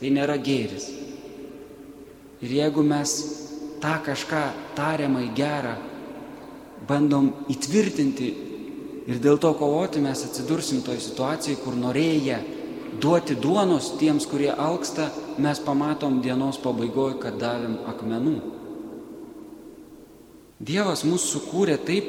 tai 0.00 0.10
nėra 0.14 0.38
gėris. 0.40 0.88
Ir 2.40 2.56
jeigu 2.56 2.82
mes 2.86 3.12
tą 3.82 3.98
kažką 4.06 4.42
tariamai 4.78 5.28
gerą 5.36 5.76
bandom 6.90 7.30
įtvirtinti 7.52 8.30
ir 9.10 9.20
dėl 9.22 9.38
to 9.42 9.52
kovoti, 9.58 10.02
mes 10.02 10.24
atsidursim 10.26 10.82
toj 10.86 10.98
situacijai, 11.02 11.58
kur 11.62 11.78
norėję 11.78 12.38
duoti 13.00 13.36
duonos 13.38 13.94
tiems, 14.00 14.26
kurie 14.26 14.50
alksta, 14.50 15.10
mes 15.38 15.60
pamatom 15.62 16.20
dienos 16.24 16.58
pabaigoje, 16.62 17.20
kad 17.22 17.38
davėm 17.40 17.78
akmenų. 17.90 18.38
Dievas 20.60 21.06
mūsų 21.08 21.28
sukūrė 21.38 21.78
taip, 21.86 22.08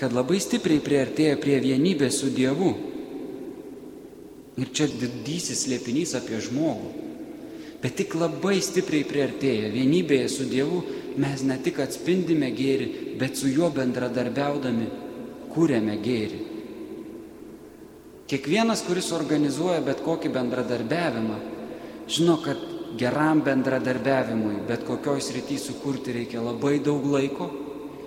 kad 0.00 0.14
labai 0.16 0.38
stipriai 0.40 0.80
priartėja 0.84 1.36
prie 1.40 1.58
vienybės 1.60 2.20
su 2.22 2.30
Dievu. 2.32 2.70
Ir 4.56 4.70
čia 4.72 4.86
didysis 4.88 5.66
liepinys 5.68 6.14
apie 6.16 6.38
žmogų. 6.40 6.92
Bet 7.82 7.98
tik 7.98 8.14
labai 8.16 8.56
stipriai 8.64 9.04
priartėja 9.04 9.68
vienybėje 9.74 10.30
su 10.32 10.46
Dievu 10.48 10.80
mes 11.20 11.42
ne 11.44 11.58
tik 11.60 11.80
atspindime 11.84 12.48
gėrį, 12.56 12.88
bet 13.20 13.38
su 13.38 13.50
juo 13.52 13.70
bendradarbiaudami 13.74 14.86
kūrėme 15.54 15.96
gėrį. 16.04 16.40
Kiekvienas, 18.26 18.82
kuris 18.86 19.12
organizuoja 19.14 19.80
bet 19.86 20.02
kokį 20.02 20.32
bendradarbiavimą, 20.34 21.36
žino, 22.10 22.40
kad 22.42 22.58
geram 22.98 23.42
bendradarbiavimui 23.46 24.64
bet 24.68 24.84
kokioj 24.86 25.22
srity 25.22 25.58
sukurti 25.60 26.14
reikia 26.16 26.42
labai 26.42 26.78
daug 26.82 27.04
laiko 27.12 27.48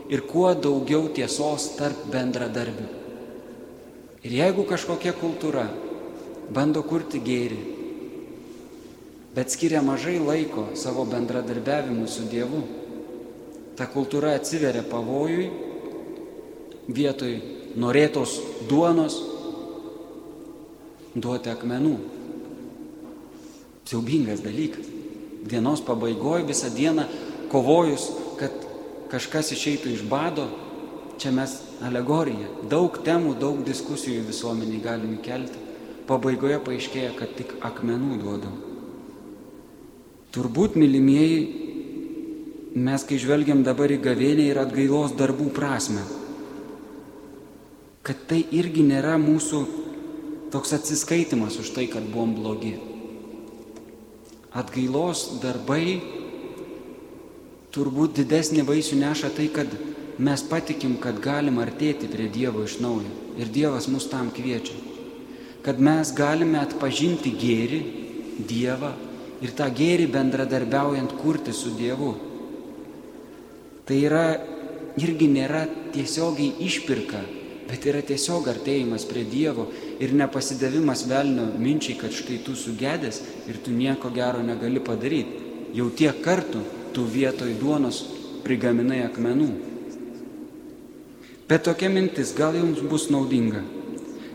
ir 0.09 0.25
kuo 0.27 0.51
daugiau 0.55 1.07
tiesos 1.13 1.69
tarp 1.77 2.07
bendradarbių. 2.11 2.87
Ir 4.25 4.35
jeigu 4.41 4.65
kažkokia 4.67 5.13
kultūra 5.15 5.67
bando 6.51 6.81
kurti 6.83 7.21
gėrį, 7.23 7.59
bet 9.35 9.53
skiria 9.53 9.83
mažai 9.85 10.17
laiko 10.19 10.71
savo 10.75 11.05
bendradarbiavimui 11.07 12.09
su 12.09 12.25
Dievu, 12.27 12.63
ta 13.79 13.87
kultūra 13.87 14.33
atsiveria 14.35 14.83
pavojui 14.83 15.47
vietoj 16.91 17.35
norėtos 17.79 18.33
duonos 18.67 19.15
duoti 21.15 21.51
akmenų. 21.53 21.93
Siaubingas 23.87 24.43
dalykas. 24.43 24.89
Dienos 25.49 25.79
pabaigoje 25.81 26.43
visą 26.49 26.69
dieną 26.75 27.05
kovojus, 27.49 28.09
kad 28.37 28.53
kažkas 29.09 29.53
išeitų 29.55 29.93
iš 29.95 30.03
bado, 30.11 30.49
čia 31.21 31.31
mes 31.33 31.55
alegorija. 31.85 32.51
Daug 32.69 32.99
temų, 33.05 33.37
daug 33.39 33.63
diskusijų 33.65 34.27
visuomeniai 34.27 34.83
galime 34.83 35.21
kelti. 35.23 35.63
Pabaigoje 36.09 36.59
paaiškėja, 36.65 37.15
kad 37.15 37.31
tik 37.37 37.55
akmenų 37.63 38.19
duodam. 38.21 38.59
Turbūt, 40.35 40.75
mylimieji, 40.77 41.68
mes 42.75 43.03
kai 43.03 43.17
žvelgiam 43.17 43.63
dabar 43.65 43.89
į 43.89 43.99
gavėnę 44.03 44.45
ir 44.49 44.59
atgailos 44.61 45.15
darbų 45.17 45.49
prasme, 45.55 46.03
kad 48.05 48.27
tai 48.29 48.43
irgi 48.55 48.85
nėra 48.85 49.17
mūsų 49.21 49.63
toks 50.53 50.73
atsiskaitimas 50.77 51.59
už 51.61 51.73
tai, 51.75 51.87
kad 51.89 52.05
buvom 52.09 52.35
blogi. 52.37 52.77
Atgailos 54.49 55.41
darbai 55.43 55.99
turbūt 57.73 58.17
didesnį 58.17 58.65
vaisių 58.65 58.97
neša 59.01 59.29
tai, 59.37 59.49
kad 59.53 59.69
mes 60.17 60.43
patikim, 60.49 60.97
kad 61.01 61.21
galim 61.21 61.59
artėti 61.61 62.09
prie 62.09 62.29
Dievo 62.33 62.65
iš 62.65 62.79
naujo. 62.81 63.11
Ir 63.39 63.51
Dievas 63.53 63.87
mus 63.87 64.09
tam 64.09 64.33
kviečia. 64.33 64.75
Kad 65.63 65.79
mes 65.79 66.11
galime 66.15 66.59
atpažinti 66.61 67.31
gėrį, 67.37 67.79
Dievą 68.49 68.93
ir 69.43 69.53
tą 69.55 69.69
gėrį 69.75 70.09
bendradarbiaujant 70.11 71.13
kurti 71.21 71.53
su 71.53 71.75
Dievu. 71.77 72.15
Tai 73.89 73.97
yra 73.97 74.23
irgi 75.01 75.27
nėra 75.33 75.65
tiesiogiai 75.95 76.53
išpirka 76.69 77.25
bet 77.69 77.85
yra 77.85 78.01
tiesiog 78.01 78.47
artėjimas 78.49 79.05
prie 79.05 79.23
Dievo 79.29 79.67
ir 80.01 80.13
nepasidavimas 80.17 81.05
velnio 81.09 81.45
minčiai, 81.61 81.99
kad 81.99 82.13
štai 82.15 82.39
tu 82.45 82.55
sugedęs 82.57 83.21
ir 83.49 83.59
tu 83.63 83.73
nieko 83.75 84.09
gero 84.15 84.41
negali 84.45 84.81
padaryti. 84.81 85.45
Jau 85.77 85.91
tiek 85.93 86.17
kartų 86.25 86.63
tu 86.95 87.05
vietoj 87.05 87.53
duonos 87.61 88.01
prigaminai 88.45 89.03
akmenų. 89.05 89.49
Bet 91.49 91.65
tokia 91.67 91.91
mintis 91.93 92.33
gal 92.37 92.57
jums 92.57 92.81
bus 92.89 93.07
naudinga, 93.13 93.61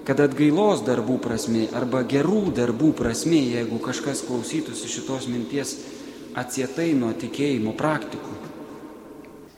kad 0.06 0.22
atgailos 0.22 0.84
darbų 0.86 1.18
prasme 1.26 1.66
arba 1.74 2.04
gerų 2.06 2.54
darbų 2.54 2.92
prasme, 2.98 3.40
jeigu 3.54 3.82
kažkas 3.82 4.22
klausytųsi 4.28 4.90
šitos 4.90 5.26
minties 5.30 5.76
atsietai 6.38 6.92
nuo 6.98 7.12
tikėjimo 7.18 7.74
praktikų, 7.78 8.34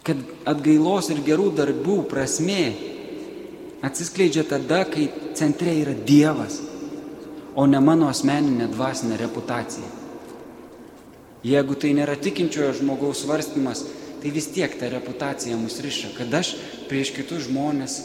kad 0.06 0.22
atgailos 0.46 1.10
ir 1.10 1.24
gerų 1.26 1.50
darbų 1.58 1.96
prasme 2.10 2.62
atsiskleidžia 3.86 4.46
tada, 4.46 4.84
kai 4.86 5.08
centre 5.34 5.74
yra 5.82 5.94
Dievas, 6.06 6.60
o 7.56 7.66
ne 7.66 7.80
mano 7.82 8.10
asmeninė 8.12 8.68
dvasinė 8.70 9.18
reputacija. 9.20 9.88
Jeigu 11.46 11.76
tai 11.78 11.92
nėra 11.96 12.16
tikinčiojo 12.18 12.72
žmogaus 12.80 13.22
svarstymas, 13.24 13.84
tai 14.22 14.32
vis 14.34 14.48
tiek 14.50 14.72
ta 14.78 14.88
reputacija 14.90 15.58
mus 15.58 15.78
riša, 15.82 16.14
kad 16.16 16.32
aš 16.34 16.54
prieš 16.90 17.12
kitus 17.16 17.46
žmonės 17.46 17.98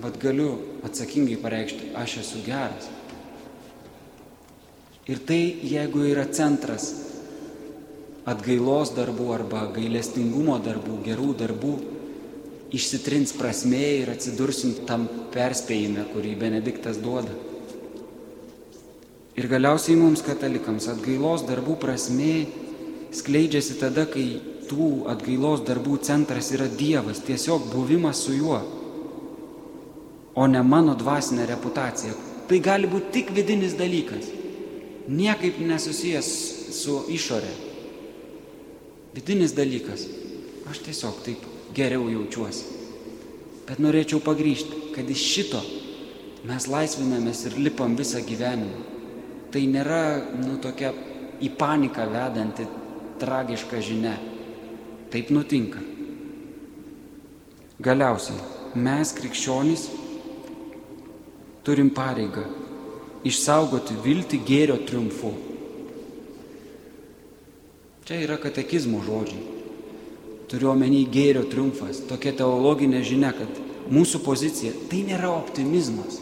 vad 0.00 0.16
galiu 0.22 0.54
atsakingai 0.86 1.36
pareikšti, 1.42 1.92
aš 1.98 2.16
esu 2.24 2.40
geras. 2.46 2.88
Ir 5.10 5.20
tai, 5.26 5.42
jeigu 5.66 6.06
yra 6.08 6.24
centras 6.30 7.09
atgailos 8.28 8.92
darbų 8.96 9.30
arba 9.34 9.64
gailestingumo 9.74 10.58
darbų, 10.64 10.98
gerų 11.06 11.30
darbų, 11.40 11.74
išsitrins 12.74 13.32
prasmė 13.34 13.84
ir 14.02 14.10
atsidursim 14.12 14.74
tam 14.86 15.06
perspėjime, 15.34 16.06
kurį 16.12 16.34
Benediktas 16.38 17.00
duoda. 17.02 17.32
Ir 19.38 19.46
galiausiai 19.50 19.96
mums 19.96 20.22
katalikams 20.26 20.88
atgailos 20.90 21.46
darbų 21.48 21.78
prasmė 21.80 22.34
skleidžiasi 23.16 23.78
tada, 23.80 24.04
kai 24.10 24.40
tų 24.70 25.06
atgailos 25.10 25.64
darbų 25.66 25.98
centras 26.06 26.50
yra 26.54 26.68
Dievas, 26.68 27.22
tiesiog 27.26 27.70
buvimas 27.72 28.20
su 28.26 28.36
juo, 28.36 28.60
o 30.34 30.46
ne 30.46 30.62
mano 30.62 30.94
dvasinė 30.98 31.48
reputacija. 31.50 32.14
Tai 32.50 32.58
gali 32.62 32.90
būti 32.90 33.10
tik 33.14 33.32
vidinis 33.34 33.76
dalykas, 33.78 34.28
niekaip 35.08 35.58
nesusijęs 35.62 36.30
su 36.74 37.00
išorė. 37.10 37.69
Vidinis 39.14 39.54
dalykas. 39.56 40.06
Aš 40.70 40.82
tiesiog 40.86 41.22
taip 41.26 41.44
geriau 41.74 42.06
jaučiuosi. 42.10 42.78
Bet 43.66 43.80
norėčiau 43.82 44.22
pagryžti, 44.22 44.92
kad 44.94 45.08
iš 45.10 45.24
šito 45.34 45.60
mes 46.46 46.66
laisvinamės 46.70 47.44
ir 47.48 47.58
lipam 47.58 47.96
visą 47.98 48.22
gyvenimą. 48.26 48.86
Tai 49.50 49.62
nėra, 49.66 50.02
nu, 50.38 50.56
tokia 50.62 50.92
į 51.42 51.50
paniką 51.58 52.06
vedanti 52.10 52.66
tragiška 53.20 53.82
žinia. 53.82 54.14
Taip 55.10 55.32
nutinka. 55.34 55.82
Galiausiai 57.82 58.78
mes 58.78 59.10
krikščionys 59.16 59.88
turim 61.66 61.90
pareigą 61.96 62.44
išsaugoti 63.26 63.96
viltį 64.04 64.40
gėrio 64.46 64.76
triumfu. 64.88 65.32
Čia 68.10 68.24
yra 68.26 68.40
katekizmo 68.42 68.98
žodžiai. 69.06 69.38
Turiu 70.50 70.72
omeny 70.72 71.04
gėrio 71.14 71.44
triumfas, 71.46 72.00
tokia 72.10 72.32
teologinė 72.40 73.04
žinia, 73.06 73.30
kad 73.30 73.60
mūsų 73.86 74.18
pozicija 74.24 74.72
tai 74.90 75.04
nėra 75.06 75.30
optimizmas, 75.30 76.16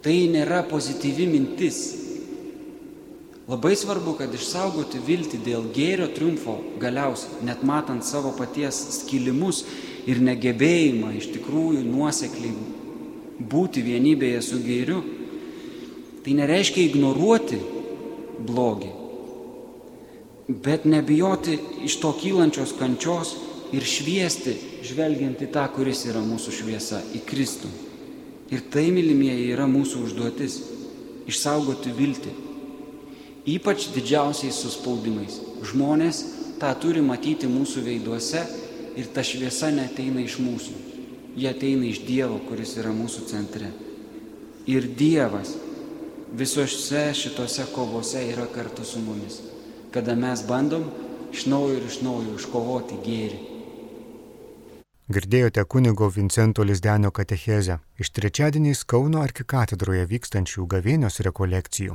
tai 0.00 0.14
nėra 0.32 0.62
pozityvi 0.72 1.28
mintis. 1.28 1.82
Labai 3.52 3.74
svarbu, 3.76 4.16
kad 4.16 4.32
išsaugoti 4.32 5.04
viltį 5.04 5.44
dėl 5.44 5.68
gėrio 5.76 6.08
triumfo 6.16 6.56
galiausiai, 6.80 7.44
net 7.44 7.60
matant 7.60 8.08
savo 8.08 8.32
paties 8.40 8.80
skilimus 9.02 9.66
ir 10.08 10.24
negebėjimą 10.24 11.18
iš 11.20 11.34
tikrųjų 11.36 11.84
nuosekliai 11.84 12.56
būti 13.44 13.84
vienybėje 13.84 14.44
su 14.48 14.64
gėriu, 14.64 15.04
tai 16.24 16.40
nereiškia 16.40 16.88
ignoruoti 16.88 17.60
blogį, 18.40 18.96
bet 20.48 20.84
nebijoti 20.84 21.58
iš 21.84 22.00
to 22.00 22.12
kylančios 22.20 22.74
kančios 22.78 23.34
ir 23.74 23.82
šviesti, 23.82 24.54
žvelgiant 24.86 25.42
į 25.42 25.50
tą, 25.50 25.64
kuris 25.74 26.04
yra 26.06 26.22
mūsų 26.22 26.54
šviesa, 26.54 27.02
į 27.14 27.22
Kristų. 27.26 27.70
Ir 28.54 28.62
tai, 28.70 28.86
mylimieji, 28.94 29.50
yra 29.50 29.66
mūsų 29.66 30.04
užduotis- 30.06 30.60
išsaugoti 31.30 31.90
viltį. 31.90 32.32
Ypač 33.46 33.88
didžiausiais 33.94 34.54
suspaudimais. 34.54 35.40
Žmonės 35.62 36.22
tą 36.60 36.70
turi 36.78 37.00
matyti 37.00 37.46
mūsų 37.46 37.82
veiduose 37.82 38.46
ir 38.96 39.06
ta 39.06 39.22
šviesa 39.22 39.70
neteina 39.74 40.20
iš 40.20 40.38
mūsų. 40.38 40.74
Jie 41.36 41.48
ateina 41.48 41.84
iš 41.86 42.06
Dievo, 42.06 42.40
kuris 42.48 42.76
yra 42.76 42.90
mūsų 42.90 43.26
centre. 43.26 43.72
Ir 44.66 44.82
Dievas 44.82 45.56
visose 46.32 47.12
šitose 47.14 47.66
kovose 47.74 48.22
yra 48.32 48.46
kartu 48.46 48.84
su 48.84 48.98
mumis 48.98 49.55
kada 49.92 50.14
mes 50.14 50.42
bandom 50.46 50.88
iš 51.32 51.46
naujo 51.46 51.76
ir 51.76 51.84
iš 51.90 52.00
naujo 52.06 52.38
iškovoti 52.38 53.02
gėrį. 53.04 53.42
Girdėjote 55.06 55.62
kunigo 55.64 56.08
Vincento 56.10 56.64
Lizdenio 56.66 57.12
katechezę 57.14 57.78
iš 58.02 58.10
trečiadieniais 58.10 58.82
Kauno 58.84 59.22
arkikatedroje 59.22 60.08
vykstančių 60.10 60.66
gavėnios 60.72 61.20
rekolekcijų. 61.28 61.94